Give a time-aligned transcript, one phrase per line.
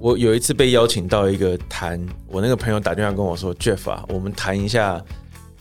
[0.00, 4.98] 我有一次被邀请到一个谈，我那个朋友打电话跟我说：“Jeff 啊，我们谈一下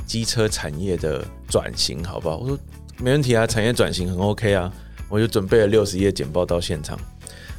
[0.05, 2.57] 机车产业的转型，好不好？”我说
[2.97, 4.71] ：“没问题啊，产业转型很 OK 啊。”
[5.09, 6.97] 我就准备了六十页简报到现场，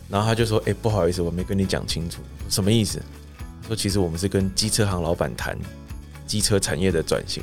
[0.09, 2.99] 然后他就说：“哎，不好意思，我没跟你讲清楚，什么意思？”
[3.67, 5.59] 说：“其实我们是跟机车行老板谈
[6.27, 7.43] 机车产业的转型。”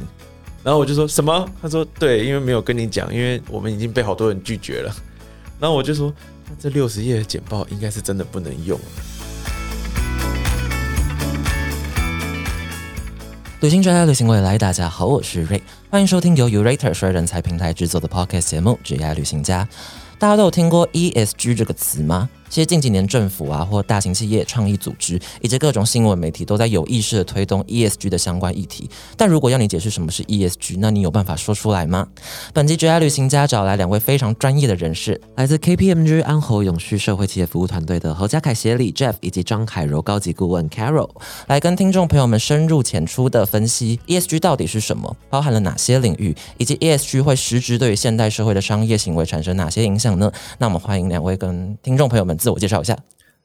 [0.63, 1.47] 然后我就说什么？
[1.61, 4.95] 他说：“对，因为没有跟你讲，因为我们已经被好多人拒绝了。”
[5.59, 6.11] 然后我就说
[6.49, 8.79] ：“那这六十页的简报应该是真的不能用。”
[13.59, 19.65] 旅行者爱旅行未来，大家好，我是瑞，欢迎收听由 Urater 说人才平台制作的 Podcast 节目《职业旅行家》。
[20.19, 22.29] 大家都有听过 ESG 这个词吗？
[22.49, 28.89] 其实近几年，政府啊，或大型企业、创意组织，以及各种新闻媒体，都在有意识的推动 ESG 的相关议题。
[29.15, 32.07] 但如果要你解释什么是 ESG，那你有办法说出来吗？
[32.53, 41.09] 本集职业旅行家找来两位非常专业的人士，来自 KPMG 安侯永续社会企业服务团队的何家凯协理 Jeff，以及张凯柔高级顾问 Carol，
[41.47, 50.31] 来跟听众朋友们深入浅出的分析 ESG 到底是什么，包含了哪些领域，以及 ESG 会实质对于现代社会的商业行为产生哪些影响呢？
[50.57, 52.36] 那我们欢迎两位跟听众朋友们。
[52.37, 52.97] 自我介绍一下，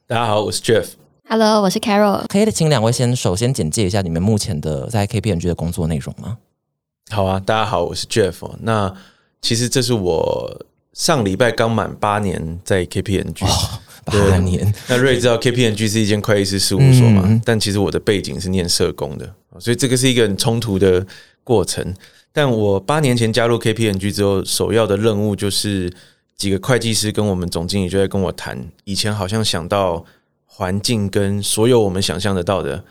[0.05, 0.85] 大家好，我是 Jeff。
[1.27, 2.25] Hello，我是 Carol。
[2.27, 6.37] 可以请两位先首先简介一下你们目前的在 KPMG 的工作内容吗？
[7.09, 8.35] 好啊，大家好，我是 Jeff。
[8.61, 8.93] 那
[9.41, 13.45] 其实这是我上礼拜刚满八年在 KPMG，
[14.05, 14.71] 八年。
[14.87, 17.41] 那瑞知道 KPMG 是一间会计师事务所嘛？
[17.43, 21.05] 但其实我的背景是念社工的，所以这个是一个很冲突的
[21.43, 21.93] 过程。
[22.31, 25.91] 但我八年前加入 KPMG 之后，首要的任务就是。
[26.43, 30.03] 几个会计师跟我们总经理就在跟我谈，以前好像想到
[30.45, 32.83] 环境跟所有我们想象得到的，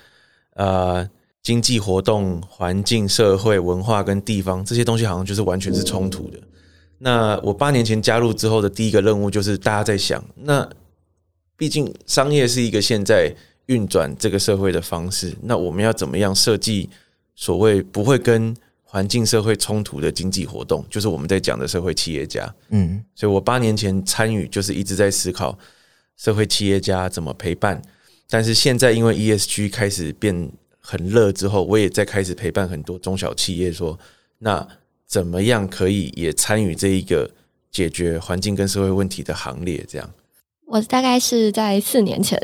[0.54, 1.06] 呃，
[1.42, 6.38] 经济活动、环境、社会、文化跟地方这些东西，好像就是完全是冲突的。
[6.96, 10.66] 那我八年前加入之后的第一个任务，就是大家在想，那
[11.54, 13.30] 毕竟商业是一个现在
[13.66, 16.88] 运转这个社会的方式，那我们要怎么样设计
[17.34, 18.56] 所谓不会跟
[18.92, 22.54] 环境社会冲突的经济活动，就是我们在讲的社会企业家。
[22.68, 25.58] 嗯，所以我八年前参与，就是一直在思考
[26.18, 27.80] 社会企业家怎么陪伴。
[28.28, 33.98] 但是现在因为 ESG 开始变很热之后，我也在开始陪伴很多中小企业，说
[34.40, 34.68] 那
[35.06, 37.30] 怎么样可以也参与这一个
[37.70, 39.82] 解决环境跟社会问题的行列？
[39.88, 40.10] 这样，
[40.66, 42.38] 我大概是在四年前，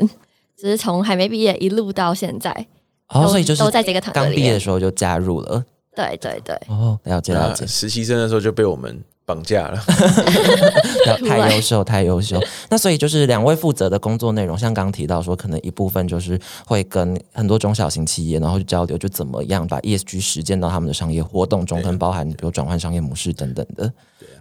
[0.57, 2.65] 只是从还没毕业一路到现在，
[3.09, 5.63] 哦，所以就是都在这个刚毕业的时候就加入了。
[5.99, 7.67] 对对对，哦，了解了解。
[7.67, 9.83] 实习生的时候就被我们绑架了，
[11.27, 12.41] 太 优秀，太优秀。
[12.69, 23.91] 那所以就是两位负责的工作内容，像刚刚提到说，可能一部分就是会跟很多中小型企业，然后去交流，就怎么样把 ESG 实践到他们的商业活动中，可能包含比如转换商业模式等等的。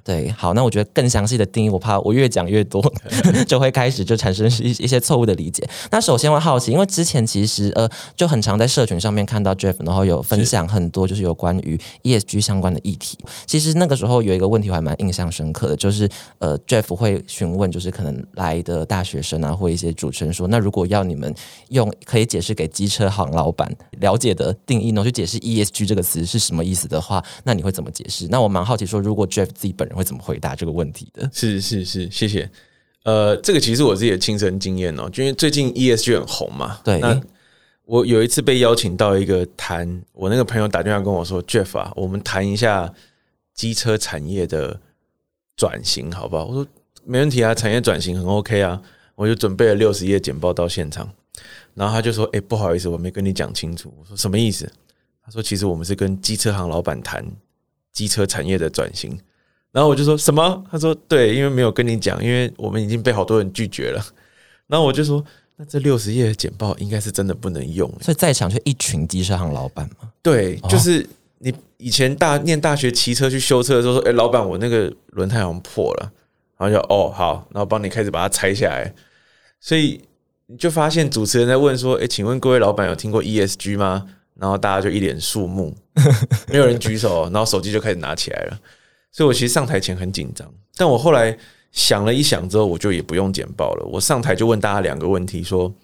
[0.04, 2.82] 对，好，那我觉得更详细的定义，我怕我越讲越多，
[3.46, 5.68] 就会开始就产生一一些错误的理解。
[5.90, 13.18] 那首先我好奇，因为之前其实呃就很常在社群上面看到 Jeff，然后有分享很多就是有关于 ESG 相关的议题。
[13.46, 21.34] 其实那个时候有一个问题我还蛮印象深刻的，就是呃 Jeff 会询问，就是可能来的大学生啊，或一些主持人说，那如果要你们
[21.68, 23.70] 用可以解释给机车行老板
[24.00, 28.26] 了解的定义呢，去解释 ESG 这个词是什么意思的话，那你会怎么解释？
[28.28, 31.28] 那我蛮好奇说，如果 Jeff 自己本人会怎么回答这个问题的？
[31.32, 32.48] 是是是，谢谢。
[33.04, 36.78] 呃，这个其实我自己的亲身经验哦，就因为最近 ESG 很红嘛。
[36.84, 36.98] 对。
[37.00, 37.20] 那
[37.84, 42.92] 我有一次被邀请到一个谈，我那个朋友打电话跟我说：“Jeff 啊，我们谈一下
[43.54, 44.78] 机车产业的
[45.56, 46.66] 转型，好不好？”我说
[47.04, 48.82] ：“没问题啊，产业转型很 OK 啊。”
[49.16, 51.10] 我就准备了六十页简报到现场，
[51.74, 54.70] 然后他就说：“哎，不好意思，我没跟你讲清楚。”我说：“什么意思？”
[55.24, 57.24] 他说：“其实我们是跟机车行老板谈
[57.92, 59.18] 机车产业的转型。”
[59.70, 60.64] 然后我就说什么？
[60.70, 64.04] 他说对，因为没有跟你讲，因为我们已经被好多人拒绝了。
[64.66, 65.24] 然后我就说，
[65.56, 67.88] 那这六十页的简报应该是真的不能用。
[68.00, 70.10] 所以在场就一群机车行老板嘛。
[70.22, 71.06] 对，就是
[71.38, 76.12] 你以前大念大学骑车去修车的时候说，哎，老板，我那个轮胎好像破了。
[76.56, 78.92] 然后就哦好，然后帮你开始把它拆下来。
[79.60, 80.00] 所以
[80.46, 84.04] 你就发现主持人在问说，哎，请问各位老板有听过 ESG 吗？
[84.34, 85.74] 然后大家就一脸肃穆，
[86.48, 88.58] 没有人举手，然后手机就开始拿起来了。
[89.18, 91.36] 所以我其实上台前很紧张，但我后来
[91.72, 93.84] 想了一想之后，我就也不用简报了。
[93.84, 95.74] 我上台就问大家两个问题：说，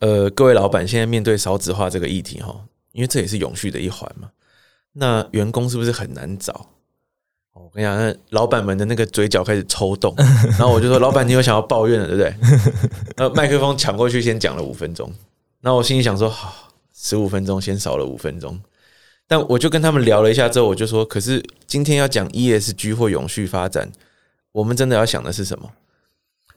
[0.00, 2.60] 呃，各位老板现在面对少子化这个议题哈，
[2.90, 4.28] 因为这也是永续的一环嘛，
[4.94, 6.66] 那员工是不是很难找？
[7.52, 10.12] 我跟你讲，老板们的那个嘴角开始抽动，
[10.58, 12.34] 然后我就说：“老板，你有想要抱怨的，对不对？”
[13.14, 15.08] 呃，麦克风抢过去，先讲了五分钟。
[15.60, 18.58] 那我心里想说：“好，十五分钟，先少了五分钟。”
[19.26, 23.90] 但我就跟他们聊了一下之后，我就说：“可是今天要讲 ESG 或永续发展，
[24.52, 25.72] 我们真的要想的是什么？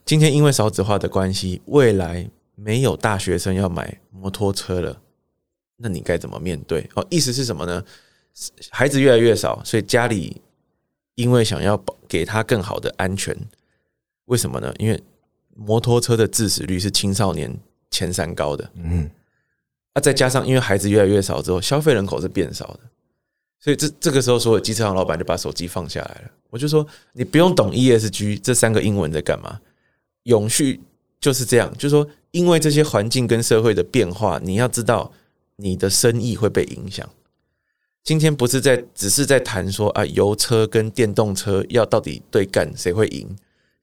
[0.04, 5.02] 今天因为少子化的关系，未来没有大学生要买摩托车了，
[5.78, 6.90] 那你该怎么面对？
[6.96, 7.84] 哦，意思是什么呢？
[8.70, 10.42] 孩子越来越少，所以家里
[11.16, 13.36] 因为想要给他更好的安全，
[14.26, 14.74] 为什么呢？
[14.78, 15.02] 因为
[15.56, 17.58] 摩托车的致死率是青少年
[17.90, 18.70] 前三高的。
[18.76, 19.10] 嗯，
[19.96, 22.80] 啊，再加上因为孩子越来越少之后，消费人口是变少的，
[23.62, 26.32] 所以这这个时候，所有机车行老板就把手机放下来了。
[26.50, 29.60] 我就说，你不用懂 ESG 这三个英文在干嘛？
[30.24, 30.82] 永续
[31.22, 35.12] 就是这样，就是说，因为这些环境跟社会的变化，你要知道
[35.56, 37.10] 你的生意会被影响。
[38.04, 43.34] 今天不是在只是在谈说啊，油车跟电动车要到底对干谁会赢？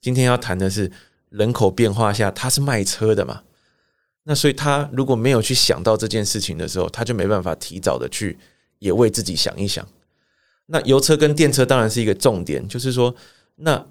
[0.01, 0.93] 今天要谈的是
[1.31, 3.43] 人口变化下，他是卖车的嘛？
[4.25, 8.39] 那所以他如果没有去想到这件事情的时候，他就没办法提早的去
[8.79, 9.87] 也为自己想一想。
[10.67, 13.15] 那油车跟电车当然是一个重点，就是说，
[13.57, 13.85] 那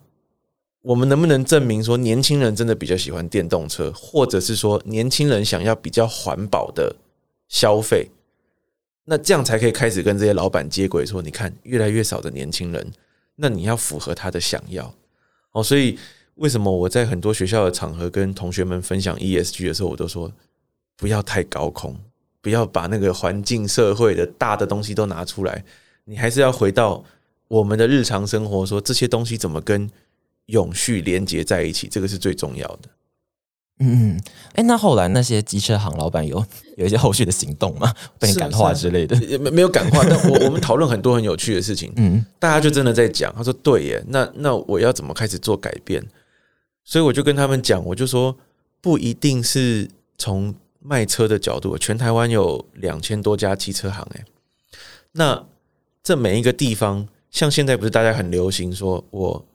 [0.82, 6.96] 我们能不能证明说年轻人真的比较喜欢电动车，或者是说年轻人想要比较环保的
[7.48, 8.10] 消费？
[9.04, 12.92] 那这样才可以开始跟这些老板接轨，说你看越来越少的年轻人，
[13.36, 14.94] 那你要符合他的想要
[15.52, 15.62] 哦。
[15.62, 16.00] 所以
[16.42, 20.32] 为什么我在很多学校的场合跟同学们分享 ESG 的时候，我都说
[20.98, 21.96] 不要太高空，
[22.42, 25.64] 不要把那个环境社会的大的东西都拿出来，
[26.06, 27.04] 你还是要回到
[27.48, 29.88] 我们的日常生活，说这些东西怎么跟
[30.48, 32.90] 永续连接在一起，这个是最重要的。
[33.84, 34.22] 嗯嗯，
[34.54, 36.44] 哎，那后来那些机车行老板有
[36.78, 37.94] 有一些后续的行动吗？
[38.18, 39.16] 被你感化之类的？
[39.38, 41.94] 没没有感化，但我我们讨论很多很有趣的事情。
[41.98, 43.32] 嗯，大家就真的在讲。
[43.36, 46.04] 他说：“对耶，那那我要怎么开始做改变？”
[46.92, 48.36] 所以我就跟他们讲，我就说
[48.82, 54.26] 不一定是从卖车的角度，全台湾有两千多家机车行，哎，
[55.14, 55.48] 那
[56.04, 59.46] 这每一个地方，像现在不是大家很流行说，我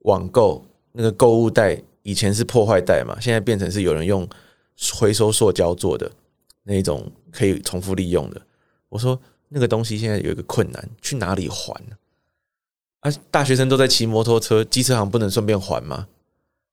[0.00, 1.80] 网购那个购物袋。
[2.04, 4.28] 以前是破坏袋嘛，现在变成是有人用
[4.92, 6.10] 回收塑胶做的
[6.64, 8.42] 那种可以重复利用的。
[8.88, 9.16] 我说
[9.48, 11.72] 那个东西现在有一个困难，去哪里还？
[13.02, 16.08] 啊，大学生都在骑摩托车，机车行不能顺便还吗？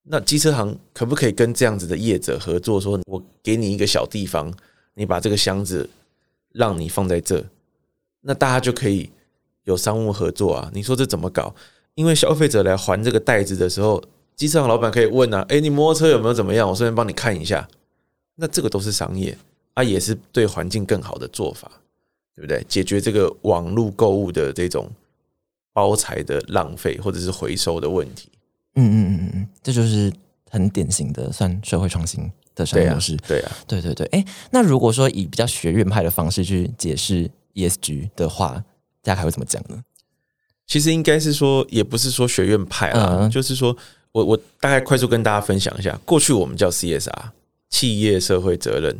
[0.03, 2.79] 那机车行可不可以跟这样子的业者合作？
[2.79, 4.53] 说我给你一个小地方，
[4.93, 5.89] 你把这个箱子
[6.51, 7.43] 让你放在这，
[8.21, 9.09] 那大家就可以
[9.65, 10.71] 有商务合作啊？
[10.73, 11.53] 你说这怎么搞？
[11.95, 14.03] 因为消费者来还这个袋子的时候。
[14.35, 16.69] 机车行老板可以问啊，哎，你摩托车有没有怎么样？
[16.69, 17.67] 我顺便帮你看一下。
[18.35, 19.37] 那这个都是商业
[19.73, 21.69] 啊，也是对环境更好的做法，
[22.33, 22.65] 对不对？
[22.69, 24.89] 解决这个网络购物的这种
[25.73, 28.29] 包材的浪费或者是回收的问题。
[28.75, 30.11] 嗯嗯嗯嗯嗯，这就是
[30.49, 33.17] 很典型的算社会创新的商业模式。
[33.27, 34.05] 对啊，对对对。
[34.07, 38.63] 哎，那如果说以比较学院派的方式去解释 ESG 的话，
[39.01, 39.83] 大家还会怎么讲呢？
[40.67, 43.75] 其实应该是说，也不是说学院派啊，就是说。
[44.11, 47.11] 我我大概快速跟大家分享一下，过去我们叫 CSR
[47.69, 48.97] 企业社会责任，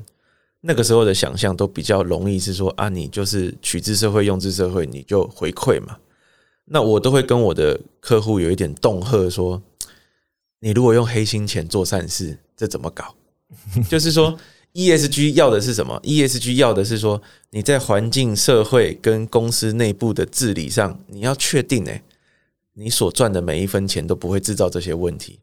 [0.61, 5.97] 那个时候的想象都比较容易是说啊，你就是取之社会用之社会，你就回馈嘛。
[6.69, 9.61] 那我都会跟我的客户有一点恫吓说，
[10.59, 13.15] 你如果用黑心钱做善事，这怎么搞？
[13.89, 14.37] 就是说
[14.73, 22.01] ESG 要的是什么？ESG 要的是说你在环境、社会跟公司内部的治理上，你要确定哎。
[22.73, 25.39] 你所赚的每一分钱都不会制造这些问题。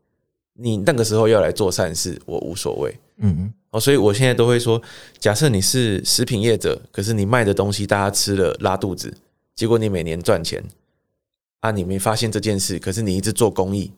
[0.55, 2.97] 你那个时候要来做善事，我无所谓。
[3.19, 3.53] 嗯嗯。
[3.73, 4.81] 哦，所以我现在都会说，
[5.19, 9.13] 假设你是食品业者，可是你卖的东西大家吃了拉肚子，
[9.55, 10.65] 结果你每年赚钱
[11.67, 13.91] 啊，你没发现这件事，可是你一直做公益，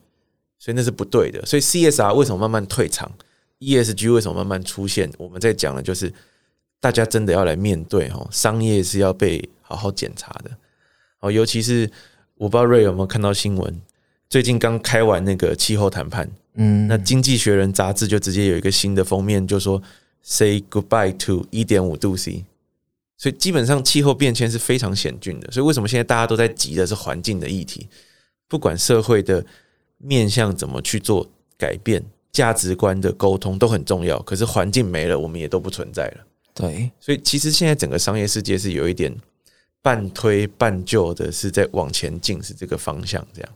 [0.57, 1.45] 所以那是不对的。
[1.45, 3.11] 所以 CSR 为什么慢慢退场
[3.59, 5.11] ？ESG 为什么慢慢出现？
[5.17, 6.13] 我们在讲的就是
[6.79, 10.51] 大家真的要来面对哦，商业是要被好好检查的。
[11.19, 11.89] 哦，尤其是。
[12.39, 13.81] 我不知道瑞有没有看到新闻，
[14.29, 19.83] 最近刚开完那个气候谈判，嗯，那《经济学人》杂志就直接有一个新的封面，就说
[20.23, 22.45] “Say goodbye to 一点五度 C”，
[23.19, 25.51] 所以基本上气候变迁是非常险峻的。
[25.51, 27.87] 所以为什么现在大家都在急的是环境的议题？
[28.47, 29.45] 不管社会的
[29.99, 34.19] 面向怎么去做改变，价值观的沟通都很重要。
[34.23, 36.25] 可是环境没了，我们也都不存在了。
[36.55, 39.15] 对，所以其实现在整个商业世界是有一点。
[39.81, 43.49] 半推半就的是在往前进，是这个方向这样。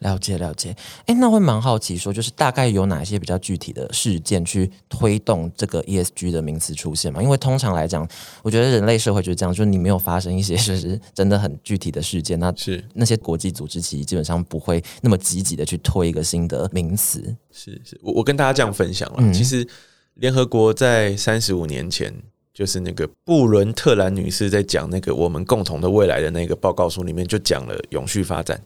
[0.00, 0.74] 了解了解，
[1.06, 7.22] 哎，那会蛮好奇，说就是大概有哪些比较具体的事件去推动这个 ESG 的名词出现嘛？
[7.22, 8.08] 因为通常来讲，
[8.42, 17.34] 我觉得人类社会就是这样，就是你没有发生一些 就是真的很具体的事件，那是那些国际组织其实基本上不会那么积极的去推一个新的名词。
[17.50, 19.66] 是是，我我跟大家这样分享了，其实
[20.14, 22.14] 联合国在三十五年前。
[22.54, 28.62] 就是那个布伦特兰女士在讲那个我们共同的未来的那个报告书里面就讲了永续发展，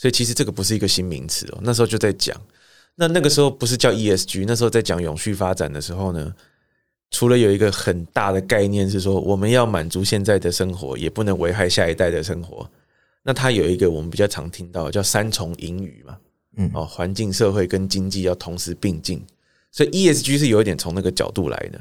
[0.00, 1.58] 所以其实这个不是一个新名词哦。
[1.60, 2.34] 那时候就在讲，
[2.94, 6.34] 那那个时候不是叫 ESG，那时候在讲永续发展的时候呢，
[7.10, 12.66] 除了有一个很大的概念是说我们要满足现在的生活，也不能危害下一代的生活。
[13.22, 16.16] 那它有一个我们比较常听到叫三重隐语嘛，
[16.56, 19.22] 嗯，哦，环境、社会跟经济要同时并进，
[19.70, 21.78] 所以 ESG 是有一点从那个角度来的。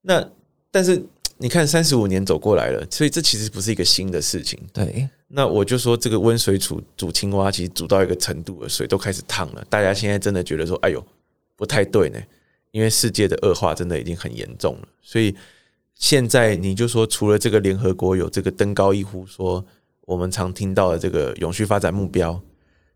[0.00, 0.26] 那
[0.70, 1.04] 但是
[1.36, 4.58] 你看三十五年走过来了，所以这其实不是一个新的事情。
[4.72, 9.64] 对，那我就说这个温水煮煮青蛙，其实煮到一个程度了，水都开始烫了。
[9.70, 11.04] 大家现在真的觉得说，哎呦，
[11.56, 12.20] 不太对呢，
[12.70, 14.88] 因为世界的恶化真的已经很严重了。
[15.00, 15.34] 所以
[15.94, 19.64] 现在你就说，除了这个联合国有这个登高一呼说。
[20.04, 22.38] 我们常听到的这个永续发展目标，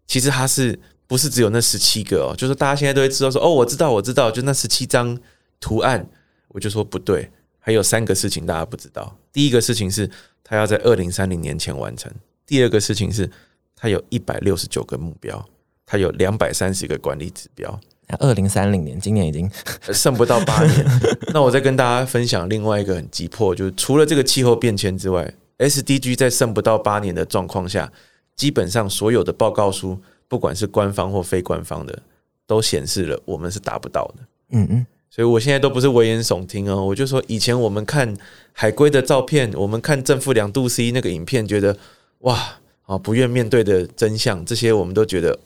[0.09, 0.76] 其实它是
[1.07, 2.35] 不是只有那十七个哦？
[2.37, 5.16] 就是大家现在都会知道说，哦，我知道，我知道，就那十七张
[5.61, 6.05] 图案，
[6.49, 9.16] 我就说不对，还有三个事情大家不知道。
[9.33, 10.11] 第一个事情是
[10.48, 12.08] 它要在二零三零年前完成；
[12.46, 13.28] 第二个事情是
[13.74, 15.44] 他有一百六十九个目标，
[15.84, 17.80] 他有两百三十个管理指标。
[18.20, 19.50] 二零三零年，今年已经
[19.92, 20.86] 剩不到八年。
[21.34, 25.34] 那我再跟大家分享另外一个很急迫，就是除了这个气候变迁之外。
[25.58, 27.90] SDG 在剩不到八年的状况下，
[28.34, 29.98] 基本上所有的报告书，
[30.28, 31.98] 不管是官方或非官方的，
[32.46, 34.14] 都显示了我们是达不到的。
[34.50, 34.86] 嗯嗯，
[35.16, 38.14] 所以我现在都不是危言耸听哦，我就说以前我们看
[38.52, 41.75] 海龟的照片，我们看正负两度 C 那个影片，觉得
[42.18, 45.38] 哇啊不愿面对的真相，这些我们都觉得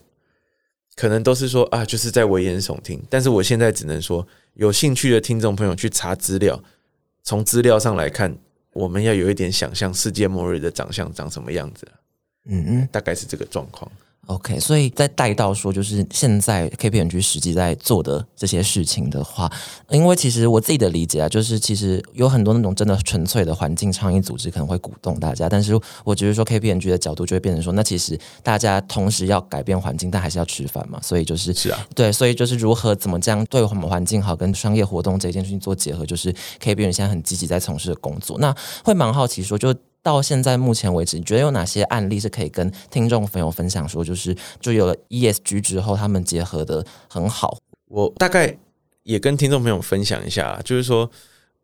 [0.97, 3.01] 可能都是说啊就是在危言耸听。
[3.09, 6.61] 但是我现在只能说，有兴趣的听众朋友去查资料，
[7.23, 8.37] 从资料上来看。
[8.73, 11.85] 我们要有一点想象，世界末日的长相长什么样子
[12.45, 13.91] 嗯嗯，大概是这个状况。
[14.27, 19.51] OK，所以再带到说，就是现在 KPMG 实际在做的这些事情的话，
[19.89, 38.37] 因为其实我自己的理解啊，就是其实有很多那种真的纯粹的环境倡议组织可能会鼓动大家，但是我觉得说 KPMG 的角度就会变成说，那其实大家同时要改变环境，但还是要吃饭嘛，所以就是是啊，对，所以就是如何怎么这样对我们环境好跟商业活动这件事情做结合，就是 KPMG 现在很积极在从事的工作。
[38.39, 39.75] 那会蛮好奇说，就。
[40.03, 43.87] 到现在目前为止，你觉得有哪些案例是可以跟听众朋友分享？
[43.87, 47.57] 说就是就有了 ESG 之后，他们结合的很好。
[47.85, 48.57] 我大概
[49.03, 51.09] 也跟听众朋友分享一下，就是说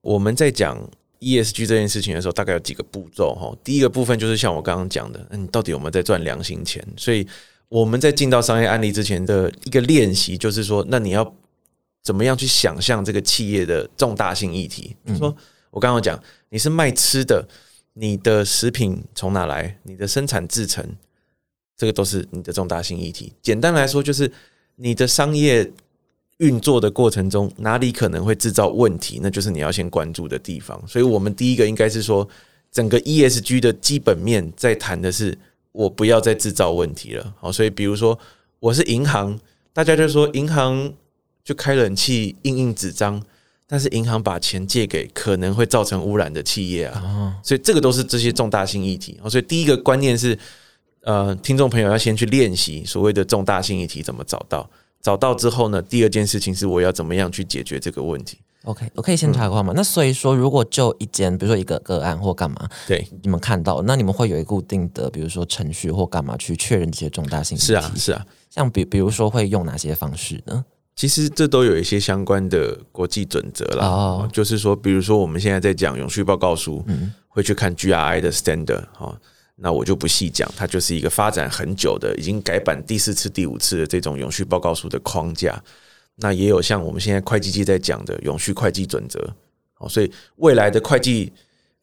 [0.02, 0.78] 我们在讲
[1.20, 3.52] ESG 这件事情的时候，大概有几个步骤哈。
[3.64, 6.86] 第一个部分就是像我刚刚讲的，嗯，到底有没有在赚良心钱？
[6.96, 7.28] 所以
[7.70, 11.34] 我们在进到商业案例之前的一个练习，就是说，那你要
[12.04, 14.96] 怎么样去想象这个企业的重大性议题？
[15.08, 15.36] 就是说
[15.72, 17.44] 我刚刚讲，你是卖吃的。
[18.00, 19.80] 你的食品从哪来？
[19.84, 20.86] 你的生产制成，
[21.76, 23.34] 这个都是你的重大性议题。
[23.42, 24.32] 简单来说，就是
[24.76, 25.72] 你的商业
[26.38, 30.80] 运作的过程中，哪里可能会制造问题，那就是你要先关注的地方。
[30.88, 32.28] 所以，我们第一个应该是说，
[32.72, 35.36] 整个 ESG 的基本面在谈的是，
[35.72, 37.34] 我不要再制造问题了。
[37.40, 38.18] 好，所以比如说，
[38.60, 39.40] 我是银行，
[39.74, 40.94] 大家就说银行
[41.44, 43.24] 就开冷气、印印纸张。
[43.68, 49.20] 但是银行把钱借给可能会造成污染的企业啊，所以这个都是这些重大性议题。
[49.30, 50.38] 所以第一个观念是，
[51.02, 54.70] 呃，听众朋友要先去练习所谓的重大性议题怎么找到，
[55.02, 58.40] 找到之后呢，第二件事情是我要怎么样去解决这个问题。
[58.64, 59.72] OK，我可以先查话吗？
[59.76, 67.66] 那所以说，如果就一间，比如说一个个案或干嘛，对你们看到，那你们会有一个固定的，比如说程序或干嘛去确认这些重大性议题？
[67.68, 68.26] 是啊，是啊。
[68.50, 70.66] 像比比如说会用哪些方式呢？
[70.98, 76.84] 其实这都有一些相关的国际准则了，就是说，比如说我们现在在讲永续报告书，
[77.28, 79.16] 会去看 GRI 的 standard 哈，
[79.58, 85.64] 那我就不细讲，它就是一个发展很久的，已经改版第四次、第五次的这种永续报告书的框架。
[86.16, 89.20] 那也有像我们现在会计界在讲的永续会计准则，
[89.78, 91.32] 哦，所以未来的会计，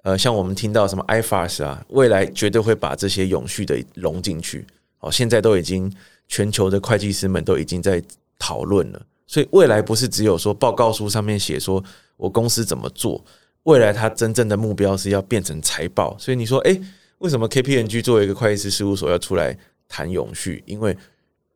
[0.03, 4.67] 呃，像我们听到什么 IFRS 啊，未来绝对会把这些永续的融进去。
[4.99, 5.89] 哦，现在都已经
[6.27, 8.03] 全球的会计师们都已经在。
[8.39, 11.83] 讨论了，所以未来不是只有说报告书上面写说
[12.17, 13.25] 我公司怎么做，
[13.65, 16.17] 未来它真正的目标是要变成财报。
[16.19, 16.81] 所以你说，哎，
[17.19, 19.57] 为什么 KPMG 作为一个会计师事务所要出来
[19.89, 20.63] 谈永续？
[20.67, 20.97] 因为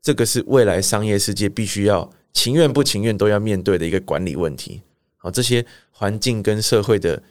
[0.00, 4.80] 这个是未来商业世界必须要情愿不情愿都要面对的一个管理问题。
[5.16, 7.22] 好，这些环境跟社会的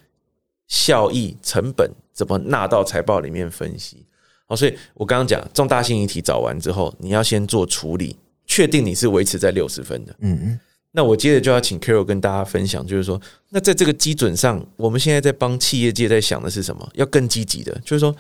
[0.68, 4.06] 效益成本怎么纳到财报里面分析？
[4.46, 8.16] 好，所以我刚刚讲重大性议题找完之后，你要先做处理。
[8.48, 10.60] 确定你是维持在六十分的，嗯嗯，
[10.94, 16.90] 那我接着就要请 Carol 跟大家分享，就是说，那在这个基准上，我们现在在帮企业界在想的是什么？
[16.94, 18.16] 要更积极的，就是说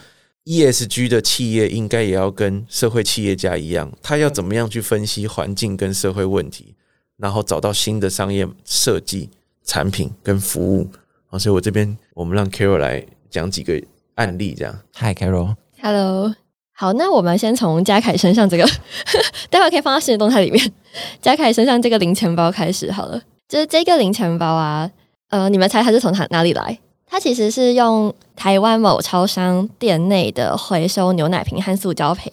[0.46, 6.75] ，ESG 的企业应该也要跟社会企业家一样，他要怎么样去分析环境跟社会问题，
[7.15, 9.29] 然后找到新的商业设计、
[9.63, 10.88] 产品跟服务
[11.29, 11.39] 啊。
[11.39, 13.81] 所以我这边我们让 Carol 来讲几个
[14.15, 14.77] 案例，这样。
[14.96, 16.46] Hi Carol，Hello。
[16.79, 18.63] 好，那我们先从嘉凯身上这个，
[19.50, 20.72] 待会可以放到新的动态里面。
[21.19, 23.19] 嘉凯身上这个零钱包开始好了，
[23.50, 24.88] 就是这个零钱包啊，
[25.29, 26.77] 呃，你们猜它是从哪哪里来？
[27.07, 32.31] 它其实是用台湾某超商店内的回收牛奶瓶和塑胶瓶，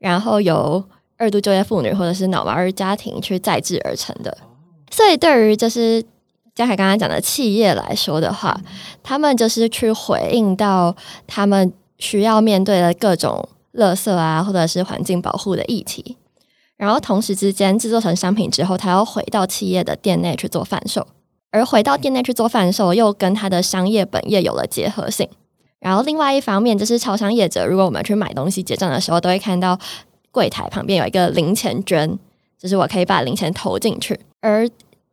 [0.00, 0.82] 然后由
[1.16, 4.36] 二度就业妇女或者是脑麻儿家庭去再制而成的。
[4.90, 6.02] 所以对于就是
[6.56, 8.60] 嘉凯刚刚讲的企业来说的话，
[9.04, 10.96] 他们就是去回应到
[11.28, 13.48] 他们需要面对的各种。
[13.74, 16.16] 垃圾啊，或者是环境保护的议题，
[16.76, 21.06] 然后同时之间制作成商品之后，它要回到企业的店内去做贩售，
[21.50, 25.28] 而回到店内去做贩售，又跟它的商业本业有了结合性。
[25.78, 29.78] 然后另外一方面，就是超商业者，如果我们去买东西结账的时候，都会看到
[30.30, 32.18] 柜台旁边有一个零钱捐，
[32.58, 34.68] 就是我可以把零钱投进去，而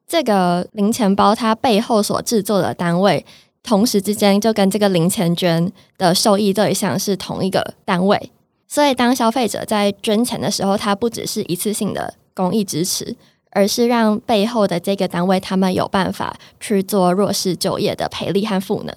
[0.08, 3.26] 这个零钱包它背后所制作的单位。
[3.64, 8.32] 同时之间就跟这个零钱捐的受益对象是同一个单位。
[8.68, 13.16] 所以，当消费者在捐钱的时候，它不只是一次性的公益支持，
[13.52, 18.96] 而是让背后的这个单位他们有办法去做弱势就业的培力和赋能。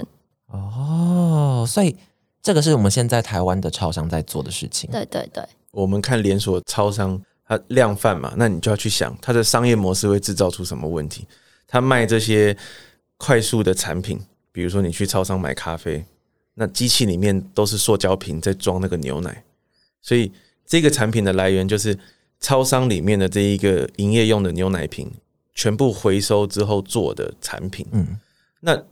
[0.49, 1.97] 哦，所以
[2.43, 4.91] 这个是我们现在台湾的超商在做的事情。
[4.91, 11.25] 对对对，我们看连锁超商，它量贩嘛，那你就要去想它的商业模式会制造出什么问题。
[11.69, 12.57] 它卖这些
[13.17, 16.05] 快速的产品，比如说你去超商买咖啡，
[16.55, 19.45] 那机器里面都是塑胶瓶在装那个牛奶。
[20.03, 20.33] 所以
[20.67, 21.99] 这个产品的来源就是
[22.41, 25.11] 超商里面的这一个营业用的牛奶瓶，
[25.55, 27.87] 全部回收之后做的产品。
[27.93, 28.19] 嗯，
[28.61, 28.83] 那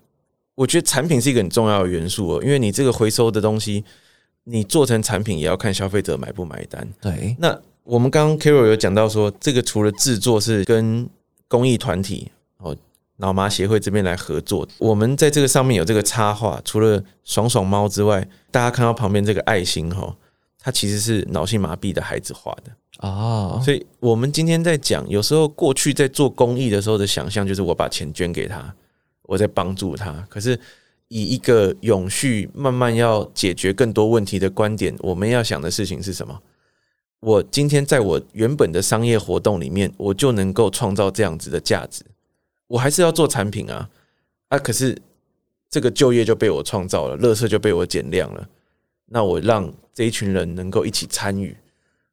[0.55, 3.85] 我觉得产品是一个很重要的元素哦，因为你这个回收的东西，
[4.45, 6.87] 你做成产品也要看消费者买不买单。
[7.01, 11.09] 对，那我们刚刚 Carol 有讲到说，这个除了制作是跟
[11.47, 12.77] 公益团体哦
[13.17, 20.15] 脑麻协会这边来合作，我们在这个上面有这个插画，除了爽爽猫之外，大家看到旁边这个爱心哈。
[20.61, 28.75] 它其实是脑性麻痹的孩子画的哦，所以我们今天在讲，有时候过去在做公益的时候的想象，就是我把钱捐给他，
[29.23, 30.27] 我在帮助他。
[30.29, 30.59] 可是
[31.07, 36.43] 以一个永续、慢慢要解决更多问题的观点，我们要想的事情是什么？
[37.21, 42.05] 我今天在我原本的商业活动里面，我就能够创造这样子的价值，
[42.67, 43.89] 我还是要做产品啊
[44.49, 44.59] 啊！
[44.59, 45.01] 可是
[45.71, 48.49] 这个就业就被我创造了，垃圾就被我减量了。
[49.09, 51.57] 那我让这一群人能够一起参与，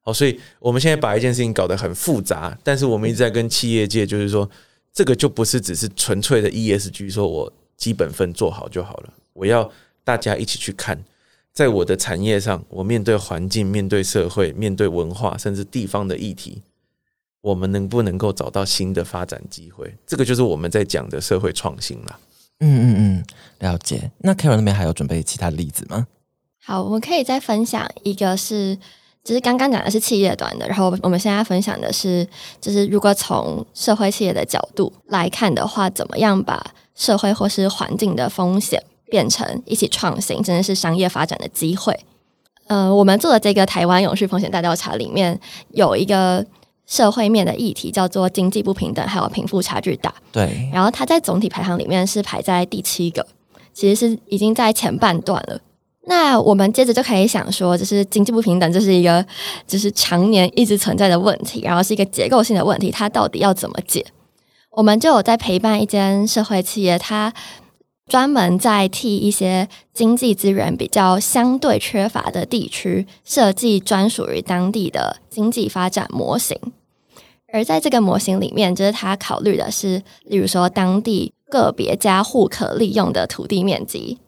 [0.02, 4.50] 好，所以我们现在把一件事情搞得很复杂，但是我们一直在跟企业界，就是说，
[4.94, 9.14] 这个就不是只是纯粹的 ESG，说我基本分做好就好了。
[9.34, 9.70] 我要
[10.04, 11.04] 大家一起去看，
[11.52, 16.62] 在我的产业上，我面对环境、面对社会、面对文化，甚至地方的议题，
[17.42, 19.94] 我们能不能够找到新的发展机会？
[20.08, 22.20] 这个就是我们在讲的社会创新了。
[22.62, 23.26] 嗯嗯嗯，
[23.60, 24.10] 了解。
[24.20, 26.08] 那 Karen 那边还有准备其他的例子吗？
[26.66, 28.76] 好，我们可以再分享一个，是
[29.24, 32.28] 就是刚刚讲的是企业端的，然后我们现在分享的是，
[32.60, 41.96] 就是如果从社会企业的角度来看的话，怎么样把社会或是环境的风险变成一起创新，真的是商业发展的机会。
[42.66, 46.44] 呃，我们做的这个台湾永续风险大调查里面有一个
[46.88, 50.12] 社会面的议题，叫做经济不平等，还有贫富差距大。
[50.32, 53.28] 对，然后它在总体排行里面是排在第七个，
[53.72, 55.62] 其实是已经在前半段了。
[56.08, 59.26] 那我们接着就可以想说，就是经济不平等，这是一个
[59.66, 64.06] 就是常年一直存在的问题，然后是一个结构性的问题，它到底要怎么解？
[64.72, 67.34] 我们就有在陪伴一间社会企业，它
[68.08, 76.56] 专门在替一些经济资源比较相对缺乏的地区设计专属于当地的经济发展模型，
[77.52, 84.20] 而在这个模型里面，就是它考虑的是，例如说当地个别家户可利用的土地面积。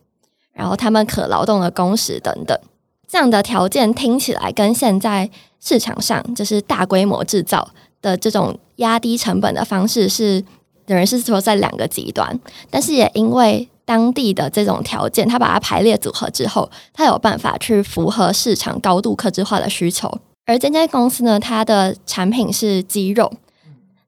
[0.58, 2.60] 然后他们可劳动的工时等等，
[3.08, 7.70] 这样的条件听起来跟现在市场上就是大规模制造
[8.02, 10.44] 的这种压低成本的方式是，
[10.88, 12.40] 等于是说在两个极端。
[12.72, 20.12] 但是也因为当地的这种条件，他把它排列组合之后，他有办法去符合市场高度克制化的需求。
[20.48, 23.32] 而这间公司呢，它的产品是鸡肉，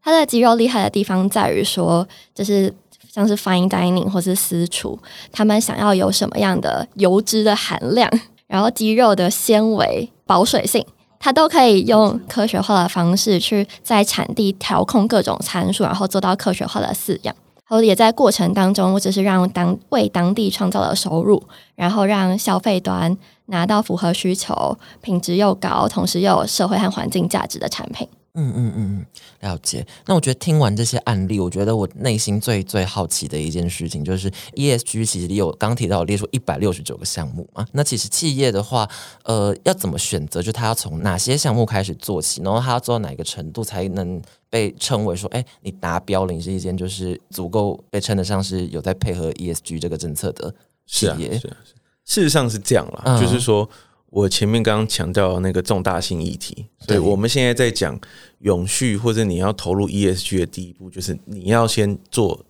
[0.02, 2.74] 它的鸡肉厉害的地方在于说，就是。
[3.12, 4.98] 像是 fine dining 或是私厨，
[5.32, 8.10] 他们想要有什么样的油脂的含量，
[8.48, 10.86] 然后鸡肉的纤维、保水性，
[11.20, 17.36] 它都可以用科学化的方式去在产地调控各种参数，然后做到科学化的饲养。
[17.68, 21.44] 然后也在过程当中，我只是让当为当地创造了收入，
[21.76, 28.08] 然后让消费端拿到符合需求、品质又高，同时又有社会和环境价值的产品。
[28.36, 29.06] 嗯嗯嗯，
[29.42, 29.86] 了解。
[30.06, 37.66] 那我觉得听完这些案例，我觉得我内心最最好奇的一件事情，就是 ESG 其实有刚提到列出一百六十九个项目嘛。
[37.72, 38.88] 那其实企业的话，
[39.24, 40.42] 呃，要怎么选择？
[40.42, 50.54] 就他要从哪些项目开始做起，然后他要做到哪个程度才能被称为说，哎，你达标了，你是一间就是足够被称得上是有在配合 ESG 这个政策的
[50.86, 51.38] 企业。
[51.40, 51.58] 是啊，
[52.06, 53.70] 事实上是这样啦，就是说。
[54.12, 58.00] 我前面刚刚强调那个重大性议题，所以我们现在在讲
[58.40, 62.44] 永续或者你要投入 ESG 的第一步，就是你要先做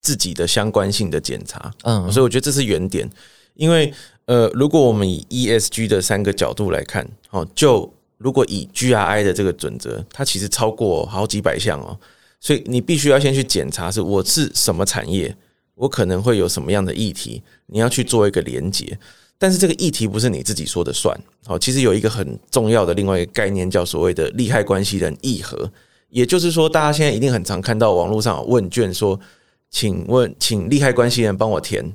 [0.00, 1.72] 自己的相关性的检查。
[1.84, 3.08] 嗯，所以我觉得这是原点，
[3.54, 3.92] 因为
[4.24, 11.96] 呃，如果我们以 ESG 的三个角度来看，哦，就如果以 GRI 的这个准则，它其实超过好几百项哦，
[12.40, 15.36] 所以你必须要先去检查是我是什么产业，
[15.76, 18.98] 我可能会有什么样的议题，你要去做一个连接。
[19.42, 25.68] 但是这个议题不是你自己说的算，好，其实有一个很重要的另外一个概念叫所谓的利害关系人议和，
[26.10, 29.18] 也就是说，大家现在一定很常看到网络上有问卷说，
[29.68, 31.92] 请问，请利害关系人帮我填，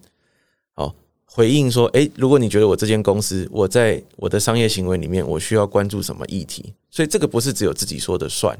[0.75, 8.60] 好，回应说，诶，如果你觉得我这间公司，我在我的商业行为里面，我需要关注什么议题，所以这个不是只有自己说的算，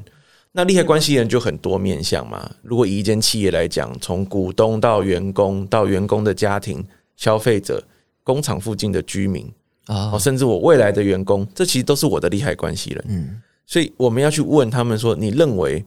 [0.52, 6.82] 那利害关系人就很多面向嘛，如果以一间企业来讲，从股东到员工到员工的家庭、
[7.18, 7.84] 消费者。
[8.28, 9.50] 工厂附近的居民
[9.86, 13.04] 啊，甚至我未来的员工，这其实都是我的利害关系人。
[13.08, 15.82] 嗯，所以我们要去问他们说，你认为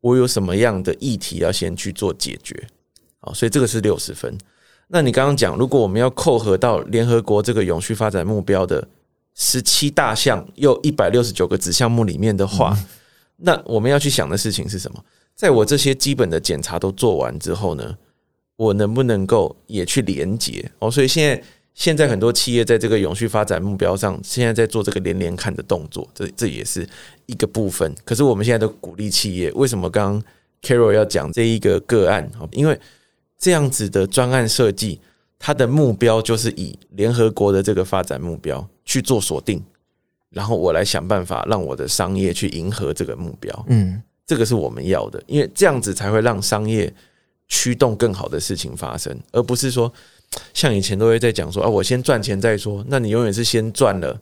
[0.00, 2.64] 我有什么样的议题要先去做解决？
[3.18, 4.38] 好，所以这个是六十分。
[4.86, 8.86] 那你刚刚讲，如果我们要扣合到联合国这个永续发展目标的
[9.34, 12.78] 十七大项又一百六十九个子项目里面的话，
[13.36, 15.04] 那我们要去想的事情是什么？
[15.34, 17.96] 在我这些基本的检查都做完之后呢，
[18.54, 20.70] 我能不能够也去连接？
[20.78, 21.42] 哦，所以现在。
[21.72, 26.86] 现在很多企业在这个永续发展目标上，现在在做这个连连看的动作，这这也是
[27.26, 27.94] 一个部分。
[28.04, 30.22] 可是我们现在都鼓励企业，为什么刚刚
[30.62, 32.30] Carol 要讲这一个个案？
[32.52, 32.78] 因为
[33.38, 35.00] 这样子的专案设计，
[35.38, 39.64] 它的目标就是以联合国的这个发展目标去做锁定，
[40.28, 43.64] 然后我来想办法让我的商业去迎合这个目标。
[43.68, 46.92] 嗯，这个是我们要的，因为这样子才会让商业
[47.48, 49.90] 驱动更好的事情发生，而不是说。
[50.54, 52.84] 像以前都会在讲说啊，我先赚钱再说。
[52.88, 54.20] 那你永远是先赚了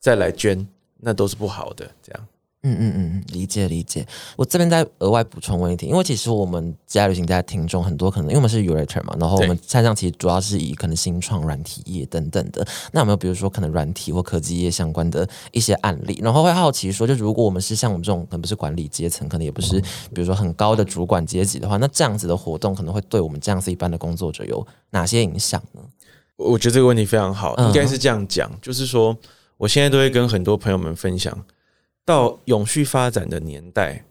[0.00, 0.66] 再来捐，
[0.98, 1.90] 那都是不好的。
[2.02, 2.26] 这样。
[2.66, 4.06] 嗯嗯嗯，理解理解。
[4.36, 12.66] 我这边再额外补充问一题，因为其实我们家旅行家听众很多，可能因为我们是 Urator 嘛，然后我们线上其实主要是以可能新创软体业等等的。
[12.92, 16.18] 那有没有比如说可能软体或科技业相关的一些案例？
[16.22, 19.78] 然后会好奇说，就如果我们是像我们这种可能不是管理阶层，可能也不是
[20.14, 25.82] 比如说很高的主管阶级的话，那这样子的活动可能会对我们这样子一般的工作者有哪些影响呢？
[26.36, 29.14] 我觉得这个问题非常好，应该是这样讲，就是说
[29.58, 31.38] 我现在都会跟很多朋友们分享。
[32.04, 34.04] 到永续发展的年代，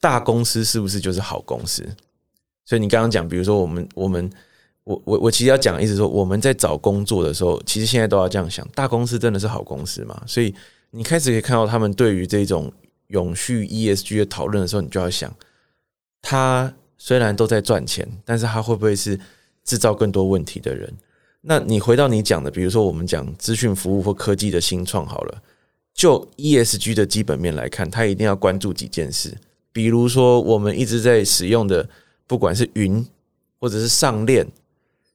[0.00, 1.86] 大公司是不是就是好公司？
[2.64, 4.30] 所以你刚刚讲，比如说我们我们
[4.84, 10.22] 我我我其实要讲，意思说我们在找工作的时候，其实现在都要这样想：大公司真的是好公司吗？
[10.26, 10.54] 所以
[10.90, 12.72] 你开始可以看到他们对于这种
[13.08, 15.34] 永续 ESG 的讨论的时候，你就要想，
[16.22, 19.18] 他虽然都在赚钱，但是他会不会是
[19.64, 20.92] 制造更多问题的人？
[21.40, 25.42] 那你回到你讲的，比如说我们讲资讯服务或科技的新创好了。
[26.00, 29.36] 就 ESG 的基本面来看，它一定要关注几件事，
[29.70, 31.86] 比如说我们一直在使用的，
[32.26, 33.06] 不管是云
[33.58, 34.46] 或者是上链，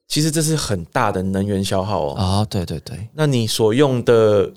[0.08, 2.14] 其实这是很大的能源消耗哦。
[2.14, 3.10] 啊，对对对。
[3.16, 4.54] 那你所用的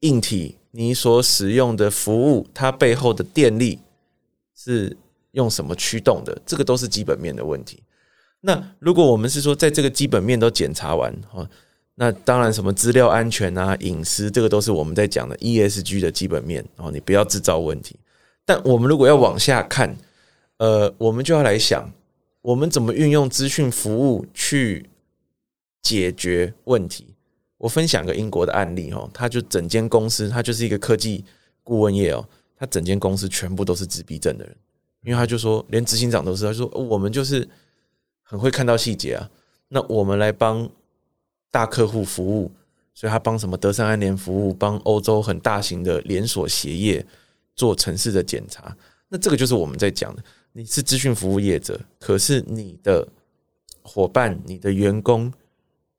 [0.00, 3.78] 硬体，你所使用的服务，它背后的电力
[4.54, 4.94] 是
[5.30, 6.38] 用什么驱动的？
[6.44, 7.82] 这个都是基本面的问题。
[8.42, 11.48] 那如果我们是说，在这个基本面都检查完，哈。
[11.98, 16.90] 那当然，什么资料安全啊、隐私，这个都是我们在讲的 ESG 的基本面哦。
[16.92, 17.98] 你不要制造问题。
[18.44, 19.96] 但我们如果要往下看，
[20.58, 21.90] 呃，我们就要来想，
[22.42, 24.90] 我们怎么运用资讯服务去
[25.80, 27.14] 解决问题。
[27.56, 31.24] 我分享个英国的案例哦，他就整间公司，他就是一个科技
[31.62, 32.28] 顾问业哦，
[32.58, 34.54] 他整间公司全部都是自闭症的人，
[35.02, 37.48] 因为他就说，连执行长都是，他说我们就是
[38.22, 39.30] 很会看到细节啊，
[39.68, 40.68] 那我们来帮。
[41.56, 42.52] 大客户服务，
[42.92, 47.02] 所以他帮什么德善安联服务，帮欧洲很大型的连锁鞋业
[47.54, 48.76] 做城市的检查。
[49.08, 53.08] 那这个就是我们在讲的，你是资讯服务业者，可是你的
[53.80, 55.32] 伙伴、你的员工，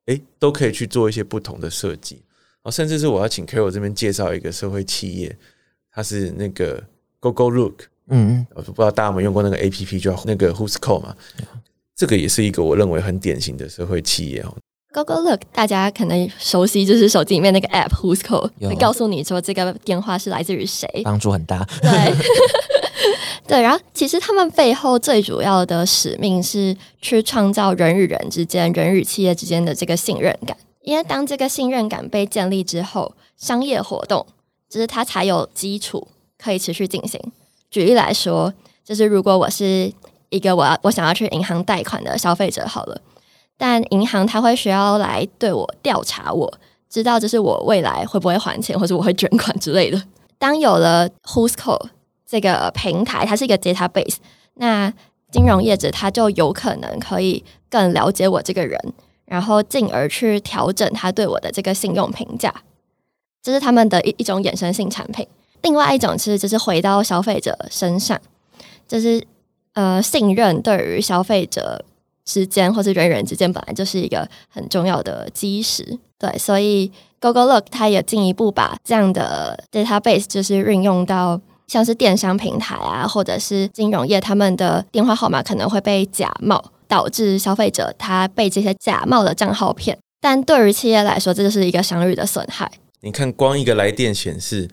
[0.05, 2.21] 哎，都可以去做一些不同的设计。
[2.61, 5.35] 哦，甚至是我要请 Carol 这边介绍一个社会企业，
[5.91, 6.83] 它是那个
[7.19, 11.17] Go Go Look，嗯，我不知道大家有没有用过那个 A P P，叫那个 Who's Call 嘛？
[11.95, 14.55] 这个也是一个我认为很典型的社会企业哦。
[14.93, 21.67] GoGoLook，大家可能熟悉，就是手机里面那个 App Who's Call，会告诉你说这个电话是来自于谁，帮助很大。
[21.81, 22.15] 对，
[23.45, 23.61] 对。
[23.61, 30.57] 然后其实他们背后最主要的使命是去创造人与人之间、人与企业之间的这个信任感。
[30.81, 34.25] 因为当这个信任感被建立之后，商业活动
[34.69, 36.07] 就是它才有基础
[36.41, 37.21] 可以持续进行。
[37.69, 38.53] 举例来说，
[38.85, 39.91] 就是如果我是
[40.29, 42.99] 一个我要我想要去银行贷款的消费者，好了。
[43.57, 46.51] 但银行它会需要来对我调查，我
[46.89, 50.01] 知道这是我未来会不会还钱，或者我会捐款之类的。
[50.37, 51.87] 当有了 Who'sco
[52.25, 54.17] 这个平台，它是一个 database，
[54.53, 54.93] 那
[55.31, 58.79] 金融业者他就有可能可以更了解我这个人，
[59.25, 62.53] 然后进而去调整他对我的这个信用评价。
[63.41, 65.27] 这是他们的一一种衍生性产品。
[65.63, 68.19] 另外一种是，就是回到消费者身上，
[68.87, 69.25] 就是
[69.73, 71.83] 呃，信任对于消费者。
[72.27, 89.97] 之间或是人与人之间本来就是一个很重要的基石，对，所以 Google Look 它也进一步把这样的 database 就是运用到像是电商平台啊，或者是金融业，他们的电话号码可能会被假冒，导致消费者他被这些假冒的账号骗。
[90.19, 92.69] 但对于企业来说，这就是一个商誉的损害。
[92.99, 94.67] 你看，光一个来电显示，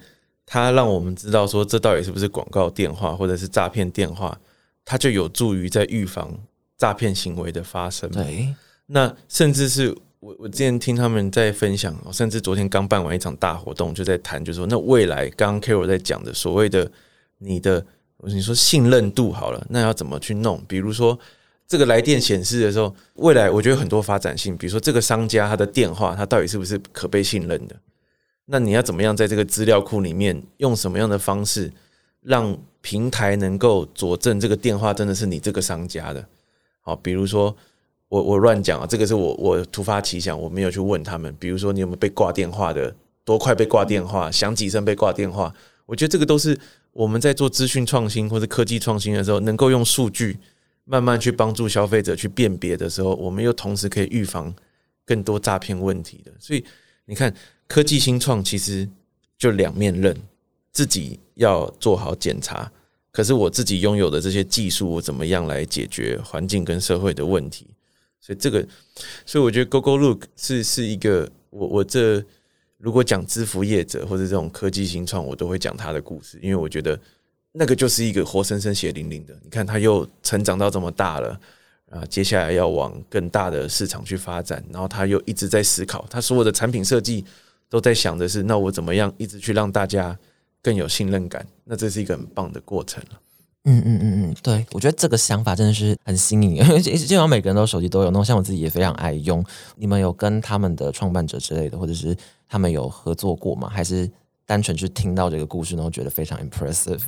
[0.44, 4.36] 它让我们知道说这到底是不是广告电话或者是诈骗电话，
[4.84, 6.36] 它就有助于在预防。
[6.76, 8.54] 诈骗行为的发生，对，
[8.86, 16.90] 那甚至是我我之前听他们在分享，甚至昨天刚办完一场大活动，就在谈，就说那未来刚刚 Carol 在讲的所谓的
[17.38, 17.84] 你的，
[18.22, 20.62] 你说信任度好了，那要怎么去弄？
[20.66, 21.18] 比如说
[21.66, 27.76] 这个来电显示的时候，未来我觉得很多发展性，比如说这个商家他的电话，他到底是不是可被信任的？
[28.46, 31.72] 那你要怎么样在这个资料库里面用什么样的方式，
[32.20, 36.22] 让平台能够佐证这个电话真的是你这个商家的？
[36.86, 37.56] 好，比如说
[38.08, 41.34] 我我乱讲啊，这个是我我突发奇想，我没有去问他们。
[41.40, 42.94] 比如说你有没有被挂电话的，
[43.24, 45.52] 多快被挂电话，响几声被挂电话？
[45.86, 46.56] 我觉得这个都是
[46.92, 50.38] 我们在做资讯创新或者科技创新的时候，能够用数据
[50.84, 54.54] 慢慢去帮助消费者去辨别的时候，我们又同时可以预防
[55.06, 56.30] 更多诈骗问题的。
[56.38, 56.62] 所以
[57.06, 57.34] 你看，
[57.66, 58.86] 科技新创其实
[59.38, 60.14] 就两面刃，
[60.70, 62.70] 自己要做好检查。
[63.14, 67.64] 可是我自己拥有的这些技术，我怎么样来解决环境跟社会的问题？
[68.20, 68.66] 所以这个，
[69.24, 72.20] 所以我觉得 GoGoLook 是是一个我我这
[72.76, 76.98] 如果讲支付业者或者这种科技新创，我都会讲他的故事，因为我觉得
[77.52, 79.38] 那个就是一个活生生血淋淋的。
[79.44, 81.40] 你看，他又成长到这么大了
[81.90, 87.24] 啊，接下来要往更大的市场去发展，然后他又一直在思考，他所有的产品设计
[87.68, 90.18] 都在想的是，那我怎么样一直去让大家。
[90.64, 93.20] 更有信任感，那这是一个很棒的过程了。
[93.66, 99.44] 嗯嗯嗯嗯，对，我觉得这个想法真的是很新颖，因 为基本上每个人都手机都有，那像我自己也非常爱用。
[99.76, 102.16] 你们有跟他们的创办者之类的，或者是
[102.48, 103.68] 他们有合作过吗？
[103.70, 104.10] 还是
[104.44, 107.00] 单纯去听到这个故事，然后觉得非常 impressive？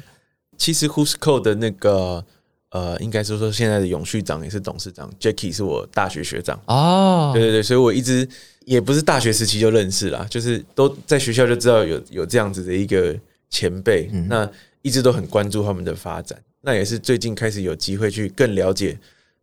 [0.57, 2.25] 其实 Who's Code 的那个
[2.71, 8.27] 呃，应该是说现在的永续长也是董事长 Jackie 是我大学学长哦，对对对，所以我一直
[8.65, 13.15] 也不是大学时期就认识啦，就是都在学校就知道有有这样子的一个。
[13.51, 14.51] 前辈，那
[14.83, 18.99] 一直都很关注他们的发展，那也是最近开始有机会去更了解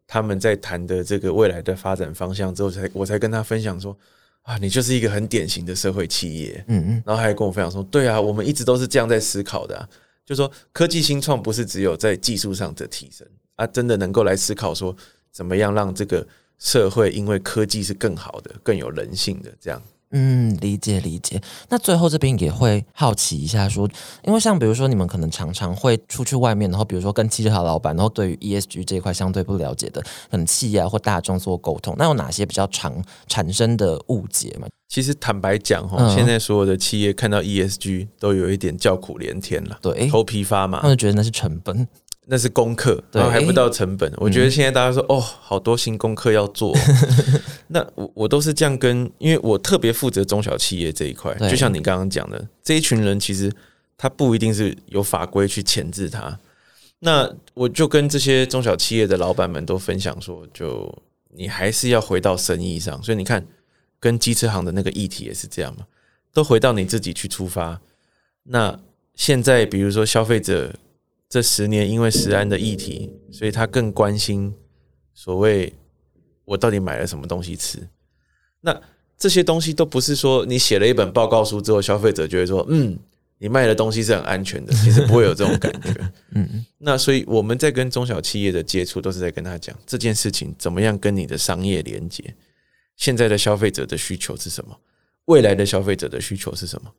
[0.08, 3.98] 他们在谈的这个未来的发展方向之后，才我才跟他分享说
[4.44, 9.90] 啊，你就是一个很典型的社会企业，嗯嗯，然后还跟我分享说，对啊，我们一直都是这样在思考的，
[10.26, 14.96] 就说科技新创不是只有在技术上的提升啊，真的能够来思考说
[15.32, 16.26] 怎么样让这个
[16.60, 19.82] 社会因为科技是更好的、更有人性的这样。
[20.14, 21.42] 嗯，理解理解。
[21.70, 23.90] 那最后这边也会好奇一下，说，
[24.24, 34.68] 因为像比如说你们可能常常会出去外面，然后比如说跟汽车行老板，然后对于 ESG 这一块相对不了解的，可能企业或大众做沟通，那有哪些比较常产生的误解吗？
[34.88, 41.88] 其实坦白讲，哈，现在所有的企业看到 ESG 都有一点叫苦连天了，对，头皮发麻，他们觉得那是成本。
[42.26, 44.12] 那是功课，然后还不到成本。
[44.16, 46.74] 我觉得现在大家说哦，好多新功课要做。
[47.68, 51.36] 那我我都是这样跟，因为我特别负责中小企业这一块。
[51.50, 53.52] 就像你刚刚讲的，这一群人其实
[53.98, 56.40] 他不一定是有法规去钳制他。
[57.00, 60.90] 那我就跟这些中小企业的老板们都分享说，就
[61.36, 63.04] 你还是要回到生意上。
[63.04, 63.46] 所以你看，
[64.00, 65.86] 跟机车行的那个议题也是这样嘛，
[66.34, 67.82] 都回到你自己去出发。
[68.44, 68.80] 那
[69.16, 70.74] 现在比如说消费者。
[71.34, 74.54] 这十年，因为食安的议题，所以他更关心
[75.16, 75.74] 所谓
[76.46, 77.80] 我到底买了什么东西吃。
[78.62, 78.80] 那
[79.18, 82.96] 这些东西都不是说你写了一本报告书之后，消费者就会说，嗯，
[83.40, 84.72] 你卖的东西是很安全的。
[84.74, 85.90] 其实不会有这种感觉。
[86.36, 86.66] 嗯嗯。
[86.78, 92.24] 那所以我们在跟中小企业的接触，都是在跟他讲这件事情怎么样跟你的商业连接。
[92.96, 94.80] 现在的消费者的需求是什么，
[95.26, 96.94] 未来的消费者的需求是什么。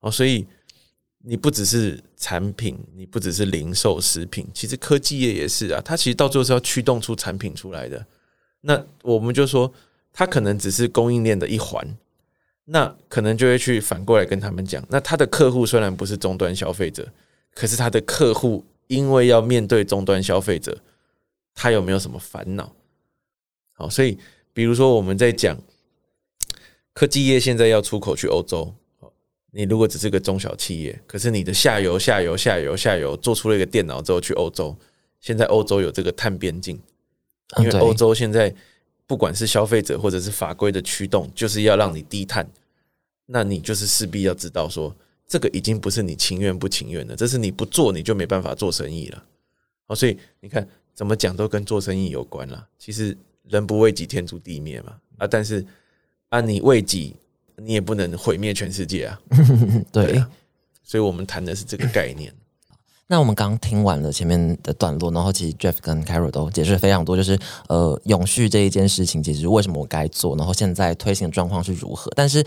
[0.00, 0.48] 哦，所以
[1.24, 5.82] 你不只是产品，你不只是零售食品，其实科技业也是啊。
[5.84, 8.06] 它其实到最后是要驱动出产品出来的。
[8.60, 9.72] 那我们就说，
[10.12, 11.96] 它可能只是供应链的一环，
[12.64, 17.06] 那可能就会去反过来跟他们讲，那他的客户虽然不是终端消费者，
[17.54, 20.80] 可是他的客户因为要面对终端消费者，
[21.54, 22.74] 他有没有什么烦恼？
[23.72, 24.18] 好，所以
[24.52, 25.56] 比如说我们在讲
[26.92, 28.74] 科技业现在要出口去欧洲，
[29.50, 34.76] 你如果只是个中小企业，可是你的下游、下游、下游、下游做出了一个电脑之后去欧洲，
[35.20, 36.78] 现在欧洲有这个碳边境，
[37.58, 38.54] 因为欧洲现在
[39.06, 42.48] 不管是消费者或者是法规的驱动，就是要让你低碳，
[43.26, 44.94] 那你就是势必要知道说，
[45.26, 49.24] 这个已经不是你情愿不情愿的，这是你不做你就没办法做生意了。
[49.86, 52.68] 哦，所以你看怎么讲都跟做生意有关了。
[52.78, 53.16] 其实。
[53.50, 55.26] 人不为己，天诛地灭嘛啊！
[55.26, 55.64] 但是
[56.28, 57.16] 啊，你为己，
[57.62, 59.20] 你也不能毁灭全世界啊。
[59.92, 60.22] 对，
[60.82, 62.32] 所以我们谈的是这个概念。
[63.10, 72.12] 那我们刚听完了前面的段落，然后其实 Jeff 跟 Carol 都解释了非常多，就是呃，永续这一件事情，其实为什么我该做，然后现在推行的状况是如何。
[72.14, 72.44] 但是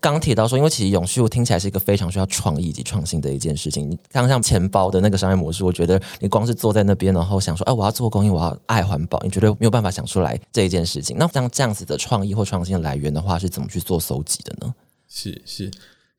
[0.00, 3.88] 刚提到说，因为其实永续听起来是一个非常需要创意及创新的一件事情。
[3.88, 11.16] 你刚像钱包的那个商业模式，我觉得你光是坐在那边，然后想说，哎，我要做公益，我要爱环保，你觉得没有办法想出来这一件事情。
[11.16, 14.74] 那像这样子的创意或创新的来源的话，是怎么去做搜集的呢？
[15.06, 15.70] 是是，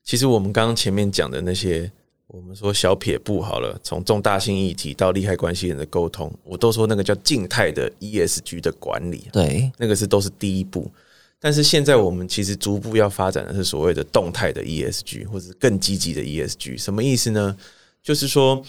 [0.02, 1.92] 其实我们刚刚前面讲的那些。
[2.32, 10.90] 我们说小撇步好了，从重大性议题到利害关系人的沟通，我都说那个叫静态的 ESG 的管理，对，那个是都是第一步。
[11.38, 16.78] 但是现在我们其实逐步要发展的是所谓的动态的 ESG，或者是更积极的 ESG。
[16.78, 17.54] 什么意思呢？
[18.02, 18.64] 就是说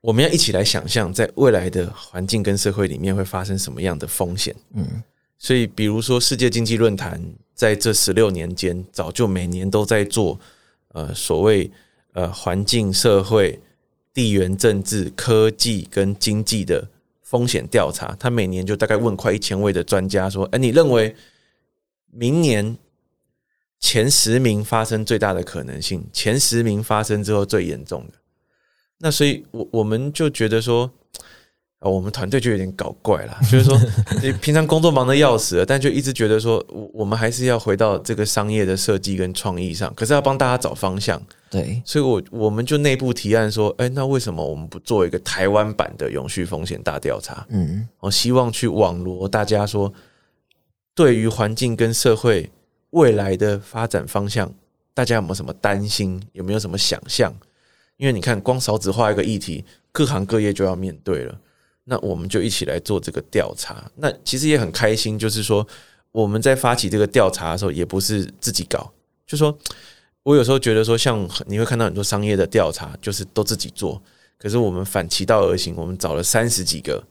[0.00, 4.54] 我们要一起来想象，在未来的环境跟社会里面会发生什么样的风险。
[4.72, 5.02] 嗯，
[5.36, 7.20] 所以比如说世界经济论坛
[7.56, 10.38] 在这十六年间，早就每年都在做
[10.92, 11.68] 呃所谓。
[12.14, 13.60] 呃，环境、社会、
[14.12, 16.88] 地缘政治、科技跟经济的
[17.22, 21.14] 风险调查，他每年就大概问快一千位的专家说：“哎，你认为
[22.10, 22.76] 明年
[23.78, 26.04] 前十名发生最大的可能性？
[26.12, 28.14] 前十名发生之后最严重的？”
[28.98, 30.90] 那所以，我我们就觉得说。
[31.90, 33.78] 我们团队就有点搞怪了，就是说，
[34.22, 41.20] 你平常工作忙得要死，但就一直觉得说，我我们还是要回到这个商业的设计跟创意上，可是要帮大家找方向。
[41.50, 47.46] 对，所以，我我们就内部提案说，哎，那为什么我们不做一个台湾版的永续风险大调查？
[47.50, 49.92] 嗯，我希望去网罗大家说，
[50.94, 52.50] 对于环境跟社会
[52.90, 54.52] 未来的发展方向，
[54.94, 56.20] 大家有没有什么担心？
[56.32, 57.32] 有没有什么想象？
[57.98, 61.38] 因为你看，光少子化一个议题，各行各业就要面对了。
[61.84, 63.90] 那我们就一起来做这个调查。
[63.96, 65.66] 那其实也很开心，就是说
[66.12, 68.90] 我们在发起这个调查的时候，也不是自己搞。
[69.26, 69.56] 就说
[70.22, 74.02] 我有时候觉得说，像你会看到很多商业的调查，就是都自己做。
[74.38, 77.04] 可是我们反其道而行，我们找了三十几个，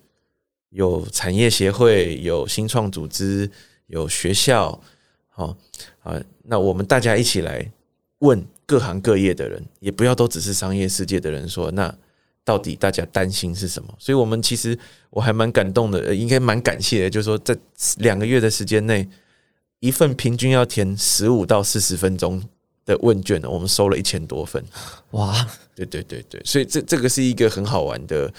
[0.70, 3.50] 有产业协会，有新创组织，
[3.88, 4.82] 有学校，
[5.30, 5.56] 好
[6.02, 6.20] 啊。
[6.46, 7.72] 那我们大家一起来
[8.20, 11.96] 问各行各业的人，也不要都只是商业世界的人说那。
[12.46, 13.96] 到底大家担心是什么？
[13.98, 14.78] 所以我们其实
[15.10, 17.10] 我还蛮感动的，应该蛮感谢的。
[17.10, 17.58] 就是说，在
[18.00, 19.08] 两个月的时间内，
[19.80, 22.44] 一份平均要填十五到四十分钟
[22.86, 24.62] 的问卷呢，我们收了一千多份。
[25.12, 28.34] 哇， 对对对对，所以这这个是一个很好玩的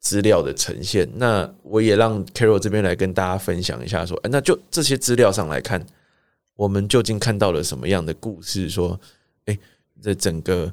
[0.00, 1.06] 资料的呈现。
[1.16, 5.84] 那我也让 Carol 这边来跟大家分享一下，说，那就这些资料上来看，
[6.56, 8.70] 我们究竟看到了什么样的故事？
[8.70, 8.98] 说，
[9.44, 9.58] 哎，
[10.02, 10.72] 这整个。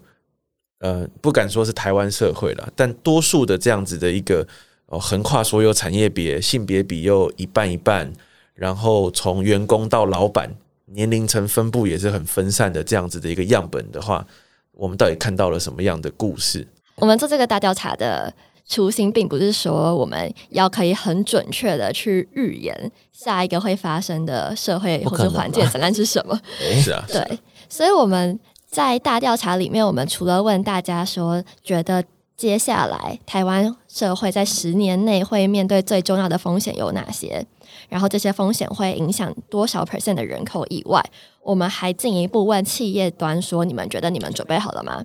[0.79, 4.47] 呃，不敢说是台湾社会了，但多数的这样子的一个
[4.85, 8.09] 哦，横跨所有产业别、性别比又一半一半，
[8.53, 14.25] 然后从员工到老板，年龄层分布也是很分散的这样子的一个样本的话，
[14.71, 16.65] 我们到底看到了什么样的故事？
[16.95, 18.33] 我们做这个大调查的
[18.65, 26.39] 初心，并不是说我们要可以很准确的去预言下一个会发生的社会或者环境灾难是什么。
[26.81, 28.39] 是啊， 对，所以我们。
[28.69, 32.03] 在大调查里面，我们除了问大家说，觉得
[32.37, 37.43] 接下来台湾社会在十年内会面对最重要的风险有哪些，
[37.89, 41.03] 然后这些风险会影响多少 percent 的人口以外，
[41.41, 45.03] 我们还进一步问企业端说，你们觉得你们准备好了吗？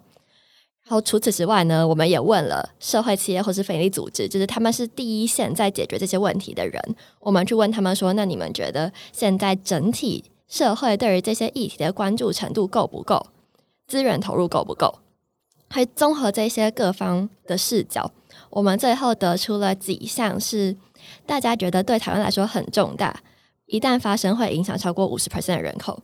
[0.86, 6.78] 然后除此之外呢，我们也问了社会企业或是非利组织，就是他们是第一线在解决这些问题的人，
[7.18, 13.28] 我们去问他们说，那你们觉得现在整体社会对于这些议题的关注程度够不够？
[13.86, 15.00] 资源投入够不够？
[15.70, 18.10] 会综合这些各方的视角，
[18.50, 20.76] 我们最后得出了几项是
[21.26, 23.20] 大家觉得对台湾来说很重大，
[23.66, 26.00] 一旦发生会影响超过五十 percent 的人口，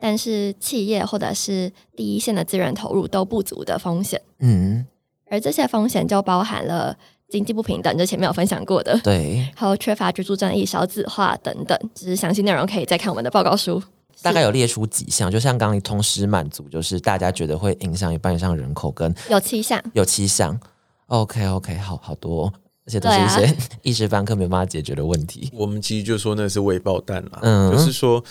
[0.00, 4.20] 但是企业或者是第一线的资源投入都不足的风险。
[4.40, 4.84] 嗯，
[5.30, 6.96] 而这些风险就包含了
[7.28, 11.78] 经济不平等，就前面有分享过的，对，还有缺乏居住正义、少子化等等。
[11.94, 13.80] 只是详细内容可以再看我们的报告书。
[14.22, 20.58] 大概有列出几项，就像刚刚你同时满足，就是大家觉得会影响一半以上人口，跟有七项，有七项。
[21.06, 22.52] OK OK，好好多。
[22.84, 25.48] 而且都是一些 一时半刻没有办法解决的问题。
[25.54, 28.22] 我们其实就说那是未爆弹了，嗯，就是说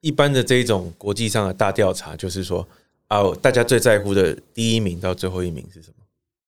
[0.00, 2.66] 一般的这一种国际上的大调查，就是说
[3.08, 5.94] 啊，大家最在乎的第一名到最后一名是什么？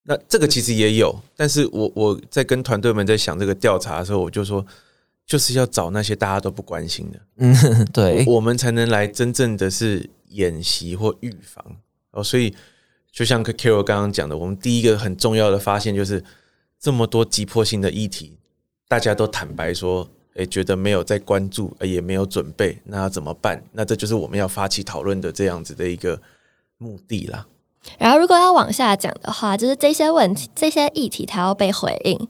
[0.07, 4.65] 那这个其实也有，但是我我在跟团队们在想这个调查的时候，我就说
[5.25, 11.65] 就是要找那些大家都不关心的，嗯， 对，我们才能来真正的是演习或预防
[12.11, 12.23] 哦。
[12.23, 12.55] 所以
[13.11, 16.23] 就像 Carol 刚刚讲的，我们第一个很重要的发现就是。
[16.77, 18.37] 这么多急迫性的议题，
[18.87, 23.63] 大家都坦白说，诶，觉得没有在关注，也没有准备，那要怎么办？
[23.71, 26.21] 那这就是我们要发起讨论的这样子的一个
[26.77, 27.47] 目的啦。
[27.97, 32.27] 然后，如果要往下讲的话，就是这些问题、这些议题，它要被回应，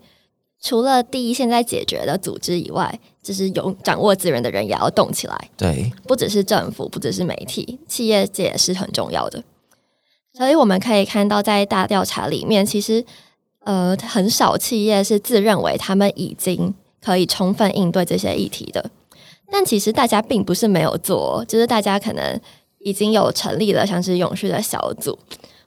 [0.65, 5.49] 除了第一现在解决的组织以外，就是有掌握资源的人也要动起来。
[5.55, 9.43] 对，不只是政府，不只是媒体，企业界也是很重要的。
[10.33, 13.05] 所以我们可以看到，在大调查里面，其实。
[13.67, 16.71] 呃，很少企业是自认为他们已经
[17.03, 18.91] 可以充分应对这些议题的，
[19.51, 22.39] 但其实大家并不是没有做，就是大家可能
[22.77, 25.17] 已经有成立了像是永续的小组，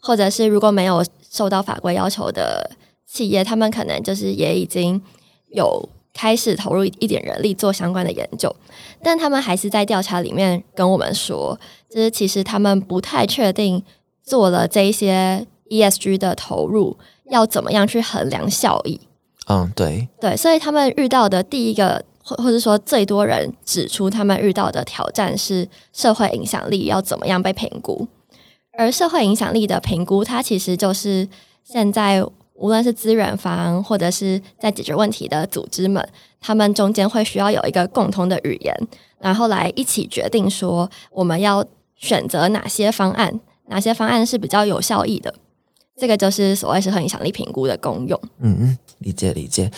[0.01, 2.71] 或者是如果没有受到法规要求的
[3.11, 5.01] 企业，他们可能就是也已经
[5.49, 8.55] 有开始投入一点人力做相关的研究，
[9.03, 11.59] 但他们还是在调查里面跟我们说，
[11.91, 13.83] 就是其实他们不太确定
[14.23, 16.97] 做了这一些 ESG 的投入。
[17.31, 18.99] 要怎么样去衡量效益？
[19.49, 28.09] 嗯，对，对，所以他们遇到的第一个，或或者说最多人指出他们遇到的挑战是社会影响力要怎么样被评估？
[28.79, 31.29] 而社会影响力的评估，它其实就是
[31.63, 32.25] 现在
[32.59, 36.07] 无论是资源方或者是在解决问题的组织们，
[36.41, 38.75] 他们中间会需要有一个共通的语言，
[39.21, 41.65] 然后来一起决定说我们要
[41.97, 45.35] 选择哪些方案，哪些方案是比较有效益的。
[45.97, 48.21] 这个就是所谓社会影响力评估的功用。
[48.39, 49.71] 嗯嗯，理解理解。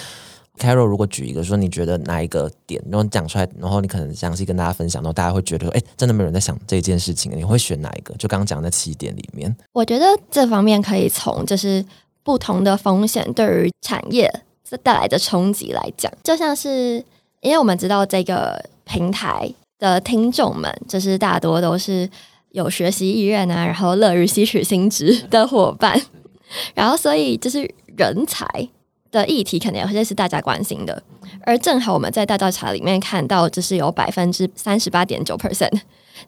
[0.58, 8.14] Carol，如果举一个说，你觉得哪一个点，然后讲出来，然后你可能详细跟大家分享，然后大家会觉得说，哎，真的没有人在想这件事情，你会选哪一个？
[8.18, 11.82] 就刚刚讲的七点里面，我觉得这方面可以从就是
[12.22, 14.30] 不同的风险对于产业
[14.64, 17.04] 所带来的冲击来讲，就像是
[17.40, 22.08] 因为我们知道这个平台的听众们，就是大多都是。
[22.52, 26.02] 有学习意愿啊，然后乐于吸取新知的伙伴，
[26.74, 28.44] 然后所以就是人才
[29.12, 31.00] 的议题，肯定有些是大家关心的。
[31.42, 35.80] 而正好我们在大调查里面看到，就是有百分之三十八点九 percent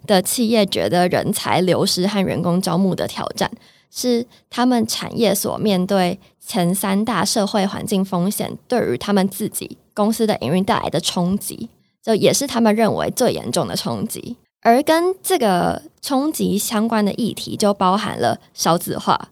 [0.07, 3.51] 的企业觉得人才流失和员工招募的挑战
[3.95, 11.69] 是他们产业所面对前三大社会环境风险对于他们自己公司的营运带来的冲击，
[12.03, 14.37] 就也是他们认为最严重的冲击。
[14.63, 19.29] 而跟这个冲击相关的议题，就包含了少子化、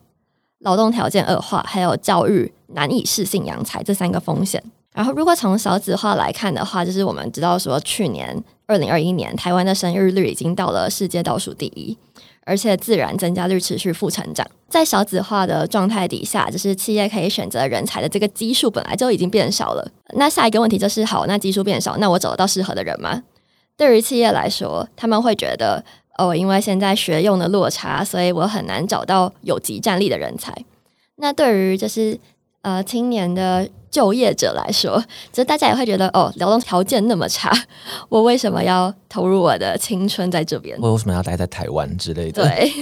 [0.59, 4.63] 劳动条件恶化，还有教育难以适性扬才这三个风险。
[4.93, 11.97] 然后，如果从少子化来看的话，就是我们知道说，去年二零二一年台湾的生育率已经到了世界倒数第一，
[12.45, 14.47] 而且自然增加率持续负成长。
[14.69, 19.91] 在少子化的状态底下，就是企业可以选择人才的这个基数本来就已经变少了。
[20.15, 23.23] 那下一个问题就是，好，那基数变少，那我找得到适合的人吗？
[23.77, 25.85] 对于企业来说，他们会觉得
[26.19, 30.55] 哦，因为现在学用的落差，所以我很难找到有极战力的人才。
[31.17, 32.19] 那对于就是
[32.63, 37.51] 呃青年的就业者来说，其实大家也会觉得哦，劳动条件那么差，
[38.09, 40.79] 我为什么要投入我的青春在这边？
[40.81, 42.43] 我为什么要待在台湾之类的？
[42.43, 42.73] 对。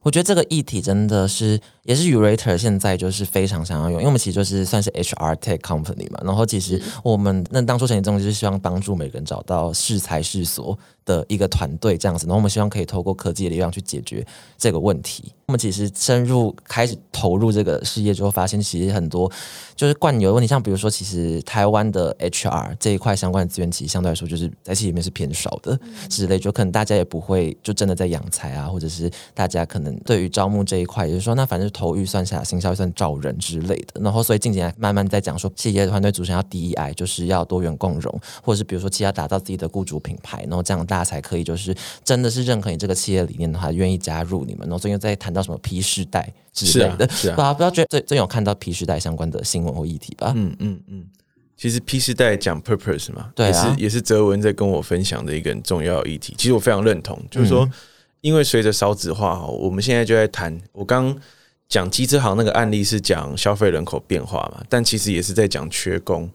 [0.00, 10.78] 我觉得这个议题真的是，也是 Urater 现在就是非常想要用，因为我们其实就是算是 HR Tech Company 嘛，然后其实我们那当初成立宗旨是希望帮助每个人找到适才适所
[11.08, 14.24] 的一个团队这样子，然后我们希望可以透过科技的力量去解决
[14.58, 15.32] 这个问题。
[15.46, 19.32] 我们其实深入开始投入这个事业之后，发现其实很多
[19.74, 25.78] 就是惯有的问题，像比如说，其实台湾的 HR 这一块相关的资源，其实相对来说就是在企业里面是偏少的
[26.10, 29.88] 之类，就可能大家也不会就真的在养才啊，或者是大家可能。
[30.04, 34.00] 对于招募这一块，也就是说，那反正投预算下，行销预算招人之类的。
[34.02, 41.74] 然后，所以近几年慢慢在讲说，企业团队组成要 DEI，就是要多元共融，或者是比如说，企业要打造自己的雇主品牌，然后这样大家才可以就是
[42.04, 44.62] 真的是认可你这个企业理念的话，愿意加入你们。
[44.62, 50.32] 然后最近在谈到什么 P 世代之类的，是啊，不要觉得最最有看到 P 世代相关的新闻或议题吧。
[50.36, 51.06] 嗯嗯嗯，
[51.56, 56.34] 其实 P 世代讲 purpose 嘛，对啊，也是也是泽文在跟我分享的一个很重要议题。
[56.36, 57.68] 其实我非常认同，就是说，
[58.20, 60.60] 因为随着少子化，我们现在就在谈。
[60.72, 61.16] 我刚
[61.68, 66.30] 讲机车行那个案例是讲消费人口变化嘛，但其实也是在讲缺工。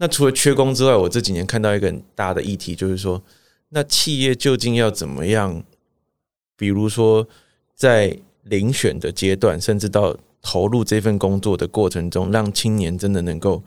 [0.00, 3.20] 那除了缺工之外，我这几年看到一个很大的议题，就是说，
[3.70, 5.62] 那企业究竟要怎么样？
[6.56, 7.28] 比如说，
[7.74, 13.62] 在遴选的阶段，甚至到投入这份工作的过程中，让青年真的能够。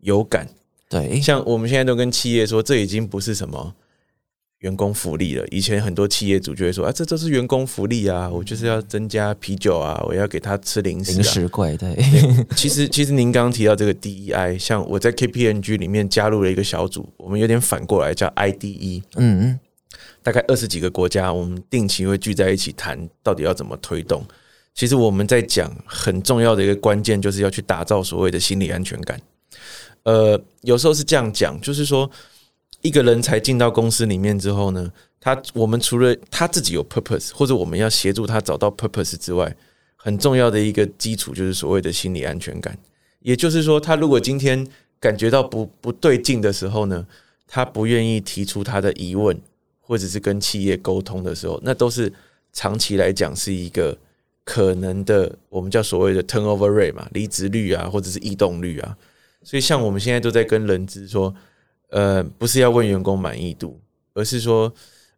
[0.00, 0.46] 有感，
[0.90, 3.74] 对，像我们现在都跟企业说，这已经不是什么
[4.64, 5.46] 员工福利了。
[5.50, 11.76] 以前很多企业主就会说啊，这都是员工福利啊，我就是要增加啤酒啊，我要给他吃零食，零食贵。
[11.76, 11.94] 对，
[12.56, 19.60] 其实其实您刚刚提到这个 DEI，像我在 KPNG 里面加入了一个小组，我们有点反过来叫 IDE，嗯嗯，
[20.22, 24.24] 大概二十几个国家，我们定期会聚在一起谈，到底要怎么推动。
[24.74, 29.20] 其实我们在讲很重要的一个关键，就是要去打造所谓的心理安全感。
[30.02, 32.10] 呃，有时候是这样讲，就是说，
[32.84, 39.56] 一个人才进到公司里面之后呢，他我们除了他自己有 purpose，或者我们要协助他找到 purpose 之外，
[39.96, 42.76] 很重要的一个基础就是所谓的心理安全感。
[43.20, 44.66] 也就是说，他如果今天
[45.00, 47.06] 感觉到不不对劲的时候呢，
[47.48, 49.34] 他不愿意提出他的疑问，
[49.80, 52.12] 或者是跟企业沟通的时候，那都是
[52.52, 53.96] 长期来讲是一个
[54.44, 58.94] 可能的，我们叫所谓的 turnover rate 嘛，离职率啊，或者是异动率啊。
[59.42, 61.34] 所以，像我们现在都在跟人资说，
[61.90, 63.78] 呃，不是要问员工满意度，
[64.14, 64.72] 而是说，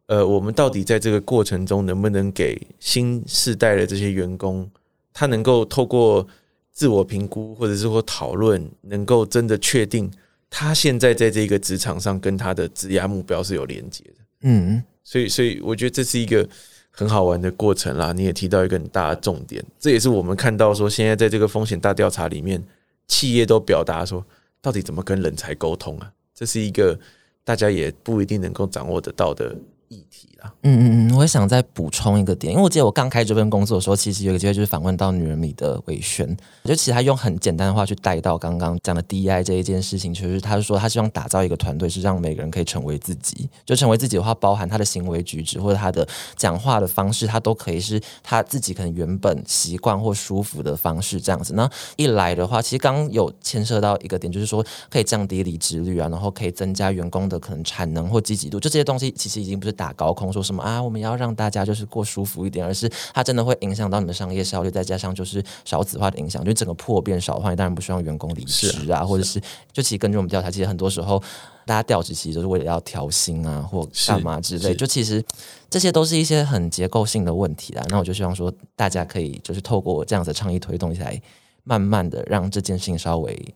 [0.05, 4.69] 呃，我们到底在这个过程中能不能给新世代的这些员工，
[5.13, 6.27] 他能够透过
[6.71, 10.11] 自我评估或者是说讨论，能够真的确定
[10.49, 14.25] 他现在在这个职场上跟他的职涯目标是有连接的。
[14.41, 16.47] 嗯，所以，所以我觉得这是一个
[16.91, 18.13] 很好玩的过程啦。
[18.13, 22.63] 你也提到一个很大的重点，这也是我们看到说，现在在这个风险大调查里面。
[23.09, 24.21] 企业都表达说，
[24.61, 26.11] 到底怎么跟人才沟通啊？
[26.37, 26.97] 这是一个
[27.43, 29.57] 大家也不一定能够掌握得到的。
[29.89, 36.27] 议题啦，嗯嗯嗯，我也想再补充一个点，因为我记得我刚开这份工作的时候，其实有个机会就是访问到女人里的韦轩，
[36.63, 51.53] 我觉得其实他用很简单的话去带到刚刚讲的 DEI 这一件事情，其实他是说他希望打造一个团队，是让每个人可以成为自己，就成为自己的话，包含他的行为举止或者他的讲话的方式，他都可以是他自己可能原本习惯或舒服的方式这样子。
[51.53, 59.76] 那一来的话，其实刚有牵涉到一个点，就是说可以降低离职率啊，然后可以增加员工的可能产能或积极度，就这些东西其实已经不是。
[59.77, 60.81] 打高空说什么啊？
[60.81, 69.39] 我们要让大家就是过舒服一点，而是它真的会影响到你的商业效率，再加上就是少子化的影响，就整个破变少换，当然不希望员工离职啊，或者是
[69.71, 71.21] 就其实根据我们调查，其实很多时候
[71.65, 75.23] 大家调职其实都是为了要调薪啊或干嘛之类，就其实
[75.69, 77.85] 这些都是一些很结构性的问题啦。
[77.89, 81.21] 那我就希望说大家可以就是透过这样子倡议推动起来，
[81.63, 83.53] 慢慢的让这件事情稍微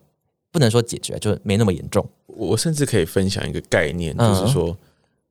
[0.52, 2.08] 不能说解决，就没那么严重。
[2.28, 4.78] 我甚至可以分享一个概念，就是说。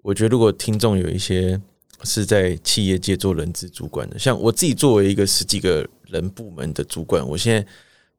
[0.02, 1.60] 我觉得，如果听众有一些
[2.04, 7.66] 是在企业界做人资主管的，像我自己作为一个十几个人部门的主管，我现在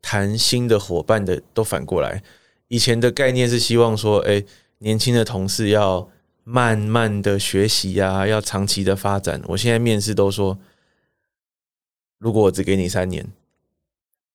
[0.01, 2.21] 谈新的伙伴的都反过来。
[2.67, 4.43] 以前的概念是希望说，哎，
[4.77, 6.07] 年轻的同事要
[6.43, 9.41] 慢慢的学习呀，要长期的发展。
[9.47, 10.57] 我现在面试都说，
[12.19, 13.27] 如果我只给你三年，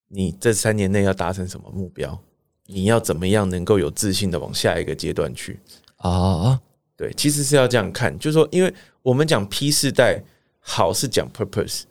[0.08, 2.20] 你这三年内要达成什么目标？
[2.66, 5.60] 你要怎么样能够有自信的往下一个阶段去
[5.98, 6.60] 啊？
[6.96, 8.72] 对，其实是要这样看，就是说，因为
[9.02, 10.22] 我们讲 P 世代
[10.60, 11.82] 好是讲 purpose，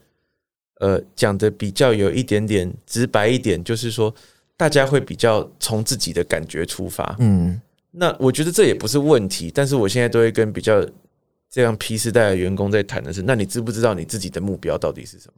[0.79, 4.13] 呃，讲的比较有一点点直白一点，就是说，
[4.57, 10.83] 大家会比较从自己的感觉出发，嗯，那我觉得这也不是问题，但是我现在都会跟比较
[11.51, 15.33] 这样 P 世代的员工在谈的是，那你知不知道你自己的目标到底是什么？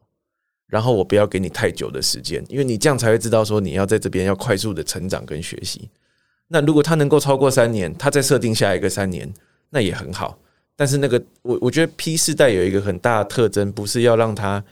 [0.68, 5.90] 然后我不要给你太久的时间，因为你这样才会知道说你要在这边要快速的成长跟学习。
[6.48, 9.30] 那如果他能够超过三年，他再设定下一个三年。
[9.70, 10.40] 那也很好，
[10.78, 14.64] 但是那个我我觉得 P 世代有一个很大的特征，不是要让他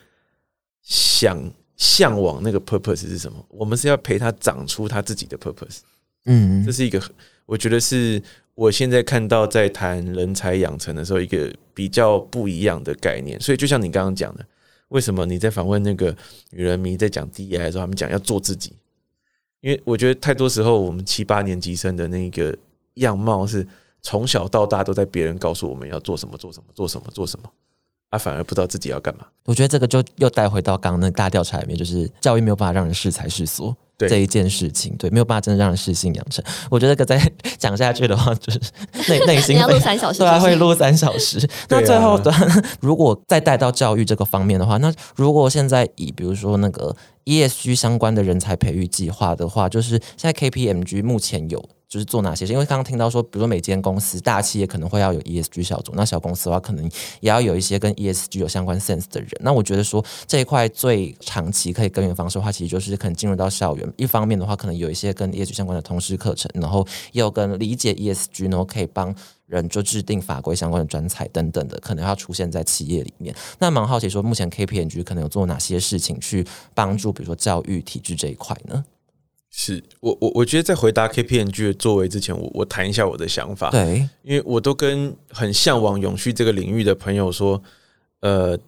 [0.81, 1.37] 想
[1.75, 5.79] 向往那个 purpose 是什么，我们是要陪他长出他自己的 purpose。
[6.25, 7.01] 嗯，这是一个
[7.45, 8.21] 我觉得是
[8.53, 13.37] 我现在看到在谈人才养成的时候一个比较不一样的概念。
[13.41, 14.45] 所以就像你刚刚讲的，
[14.87, 16.15] 为什么你在访问那个
[16.51, 18.71] 女人迷在讲 DEI 的时候，他们讲要做自己？
[19.59, 22.57] 因为我觉得太多时候我们七八年级生的那个
[22.93, 23.67] 样貌是。
[24.05, 27.49] 从小到大都在别人告诉我们要做什么做什么做什么做什么，
[28.11, 29.25] 他反而不知道自己要干嘛。
[29.45, 36.45] 我觉得这个就又带回到刚刚那大调查里面，就是教育没有办法让人适才适所这一件事情，对，没有办法真的让人适性养成。
[36.69, 38.59] 我觉得这个再讲下去的话，就是
[39.09, 41.49] 内 内心要录三小时，对，会录三小时。
[41.69, 42.31] 那最后的，
[42.79, 46.95] 如果再带到教育这个方面的话，那如果现在以比如说那个
[47.25, 51.63] ESG 相关的人才培育计划的话，就是现在 KPMG 目前有。
[51.95, 52.51] 就是做哪些事？
[52.51, 56.83] 因为刚刚听到说，比如说每间公司大企业可能会要有 ESG 小组，那小公司的话可能
[57.21, 59.29] 也要有一些跟 ESG 有相关 sense 的人。
[59.39, 63.93] 那我觉得说这一块最长期可以根源方式的话，其实就是可能进入到校园。
[63.95, 69.15] 一方面的话，可能有一些跟 ESG 相关的通识课程，然后也有跟理解 ESG，然后可以帮。
[69.47, 73.33] 人就制定法规相关的专才等等的，可能要出现在企业里面。
[73.59, 76.43] 那蛮好奇，说目前 KPMG 可能有做哪些事情去
[76.73, 78.83] 帮助，比如说教育体制这一块呢？
[79.57, 83.69] 是我我我觉得在回答 KPMG 的作为之前，我我谈一下我的想法。
[83.69, 87.63] 对，因为我都跟很向往永续这个领域的朋友说，
[88.19, 88.59] 呃，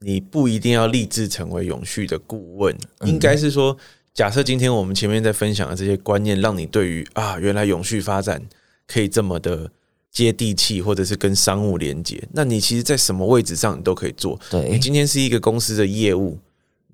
[0.00, 3.76] 你不一定要立志成为永续的顾问，应该是说，
[4.12, 8.42] 假设今天我们前面在分享的这些观念，让你对于啊，原来永续发展
[8.86, 9.70] 可以这么的。
[10.12, 14.38] 接地气，或者是跟商务连接，那你其实，在什么位置上你都可以做。
[14.50, 16.38] 对你今天是一个公司的业务，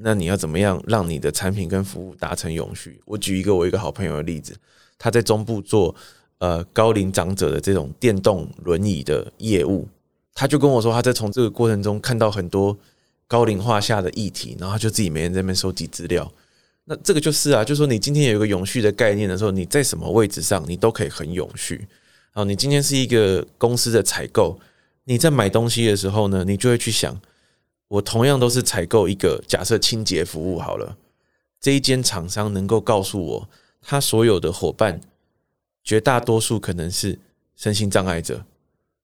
[0.00, 3.00] 那你要怎么样让你的产品跟服务达成永续？
[3.04, 4.56] 我举一个我一个好朋友的例子，
[4.96, 5.94] 他在中部做
[6.38, 9.88] 呃高龄长者的这种电动轮椅的业务，
[10.34, 12.76] 他就跟我说，他在从这个过程中看到很多
[13.26, 16.32] 高龄化下的议题，然后他就自己每天在那边收集资料。
[16.84, 21.86] 那这个就是啊，就说你今天有一个永续的概念的时候，你在什么位置上，你都可以很永续。
[22.34, 24.58] 哦，你今天是一个公司的采购，
[25.04, 27.20] 你在买东西的时候呢，你就会去想，
[27.88, 30.96] 我同样都是采购一个假设清洁服务好了，
[31.60, 33.48] 这一间厂商能够告诉我，
[33.82, 35.00] 他所有的伙伴
[35.82, 37.18] 绝大多数可能是
[37.56, 38.44] 身心障碍者，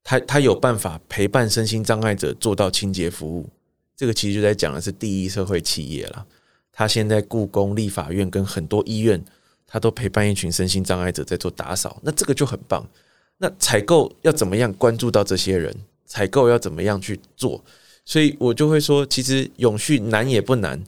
[0.03, 3.49] 他他有办法陪伴身心障碍者做到清洁服务，
[3.97, 6.27] 这个其实就在讲的是第一社会企业了。
[6.71, 9.25] 他现在故宫、立法院跟很多医院，
[9.67, 12.87] 他都陪伴一群身心障碍者在做打扫，那这个就很棒。
[13.39, 15.75] 那采购要怎么样关注到这些人？
[16.05, 17.65] 采购要怎么样去做？
[18.05, 20.83] 所以我就会说，其实永续难也不难，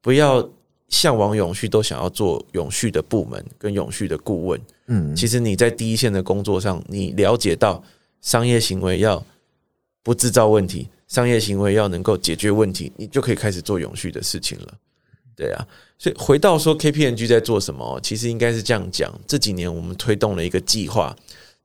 [0.00, 0.48] 不要
[0.88, 4.60] 向往永续都想要做永续的部门跟永续的顾问。
[4.86, 7.82] 嗯，其实你在第一线的工作上，你了解到
[8.20, 9.24] 商业行为要
[10.02, 14.74] 不制造问题，商业行为要能够解决问题，你就可以开始做永续的事情了。
[15.36, 15.66] 对啊，
[15.98, 21.16] 所以回到说 KPMG 在做什么，其实应该是这样讲：这几年我们推动了一个计划。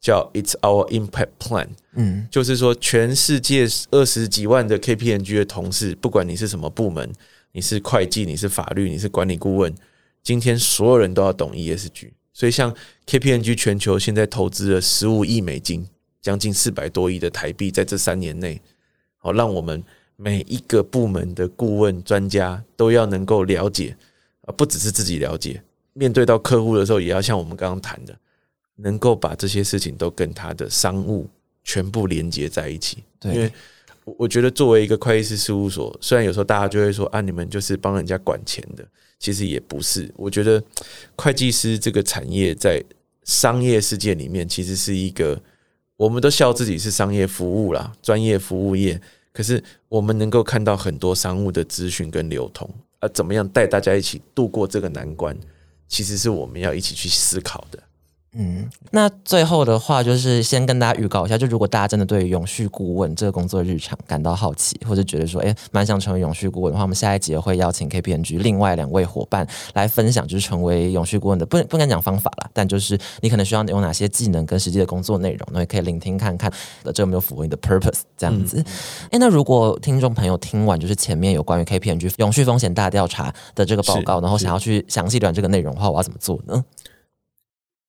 [0.02, 7.12] 叫 It's Our Impact Plan，嗯，就是说全世界二十几万的 KPMG 的同事，不管你是什么部门，
[7.54, 9.74] 你是会计，你是法律，你是管理顾问，
[10.22, 12.12] 今天所有人都要懂 ESG。
[12.34, 12.76] 所以像
[13.08, 15.88] KPMG 全球现在投资了十五亿美金，
[16.22, 18.62] 将近四百多亿的台币，在这三年内，
[19.18, 19.82] 好让我们
[20.18, 23.96] 每一个部门的顾问专家都要能够了解，
[24.42, 28.14] 啊，不只是自己了解，面对到客户的时候，也要像我们刚刚谈的。
[28.76, 31.28] 能够把这些事情都跟他的商务
[31.64, 33.52] 全部连接在一起，对，因为
[34.04, 38.86] 我我觉得作为一个会计师事务所，虽然有时候大家就会说啊，你们就是帮人家管钱的，
[39.18, 40.12] 其实也不是。
[40.16, 40.62] 我觉得
[41.16, 42.84] 会计师这个产业在
[43.24, 45.42] 商业世界里面，其实是一个
[45.98, 49.02] 我们都笑自己是商业服务啦，专业服务业。
[49.34, 52.70] 可是我们能够看到很多商务的资讯跟流通，
[53.00, 55.36] 啊，怎么样带大家一起度过这个难关，
[55.88, 57.82] 其实是我们要一起去思考的。
[58.38, 76.52] 嗯，那最后的话就是先跟大家预告一下，就如果大家真的对永续顾问这个工作日常感到好奇，或者觉得说，哎，蛮想成为永续顾问的话，我们下一集会邀请 KPMG 另外两位伙伴来分享，就是成为永续顾问的， 不不敢讲方法啦，但就是你可能需要有哪些技能跟实际的工作内容，那也可以聆听看看，
[76.94, 78.62] 这有没有符合你的 purpose 这样子。
[79.12, 86.62] 哎，那如果听众朋友听完就是前面有关于 KPMG 永续风险大调查的这个报告，然后想要去详细了解这个内容的话，我要怎么做呢？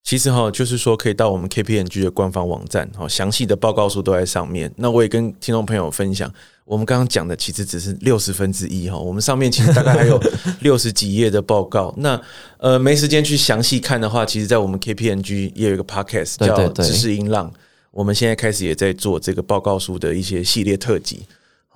[0.07, 4.73] 其实哈，就是说可以到我们 KPMG 的官方网站，哈，详细的报告书都在上面。
[4.77, 6.33] 那我也跟听众朋友分享，
[6.65, 10.17] 我们刚刚讲的其实只是六十分之一哈，我们上面其实大概还有
[10.63, 11.93] 六十几页的报告。
[11.97, 12.21] 那
[12.59, 17.51] 呃，没时间去详细看的话，其实，在我们 KPMG 也有一个 Podcast 叫《知识音浪》，
[17.91, 21.27] 我们现在开始也在做这个报告书的一些系列特辑。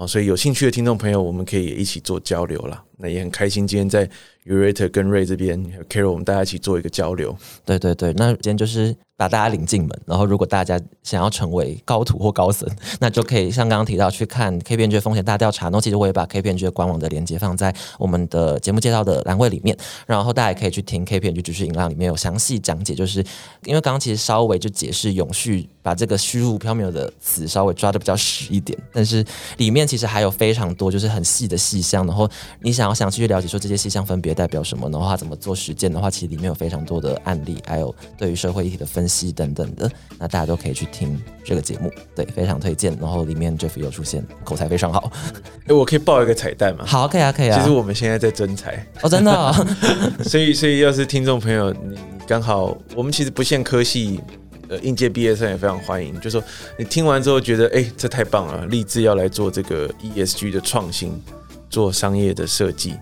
[0.01, 2.83] 好，所以有兴趣的听众朋友，我们可以一起做交流啦。
[2.97, 4.09] 那也很开心，今天在
[4.47, 7.37] Urate 跟 Ray 这边，Carol，我们大家一起做一个交流。
[7.67, 8.97] 对对对，那今天就是。
[9.21, 12.67] 把大家领进门，然后如果大家想要成为高徒或高僧，
[13.01, 15.69] 那就可以像刚刚提到去看 KPG 风险大调查。
[15.69, 22.95] 那其实我也把 KPG 官网的链接放在我们的节目介绍的栏位里面，然后大家也可以去听 KPG 知识引浪里面有详细讲解。
[22.95, 23.23] 就是
[23.67, 29.23] 因为刚刚其实稍微就解释永续，把这个虚无缥缈的词稍微抓的比较实一点，但是
[29.59, 32.07] 里面其实还有非常多就是很细的细项。
[32.07, 32.27] 然后
[32.63, 39.10] 你想要详细去了解说这些细项分别代表什么的话，怎么做实践的话，其实里面有非常多的案例，还有对于社会议题的分析。
[39.33, 42.97] 等等的，那大家都可以去听这个节目，对，非常推荐。
[43.01, 45.11] 然后里面 Jeff 有出现，口才非常好。
[45.67, 46.85] 哎，我可以报一个彩蛋吗？
[46.87, 47.59] 好，可以啊，可以啊。
[47.59, 49.53] 其实我们现在在征才哦，真的。
[50.23, 54.21] 所以，所以要是听众朋友你刚好我们其实不限科系，
[54.69, 56.19] 呃，应届毕业生也非常欢迎。
[56.21, 56.43] 就说
[56.79, 61.21] 你听完之后觉得，哎，这太棒了，立志要来做这个 ESG 的创新，
[61.69, 62.95] 做商业的设计。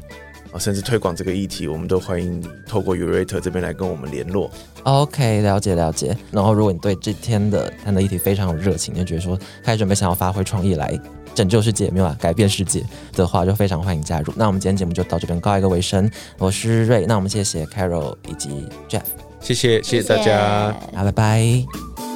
[0.58, 4.50] 啊，甚至推广这个议题，我们都欢迎你透过 Urate 这边来跟我们联络。
[4.82, 6.16] OK，了解了解。
[6.32, 10.98] 然后，如果你对这天的谈的议题非常有热情，就觉得说开始准备想要发挥创意来
[11.34, 14.32] 拯救世界，没有啊，改变世界的话，就非常欢迎加入。
[14.36, 16.10] 那我们今天节目就到这边告一个尾声。
[16.38, 19.02] 我是瑞，那我们谢谢 Carol 以及 Jeff，
[19.40, 22.07] 谢谢谢谢大家，好，拜拜。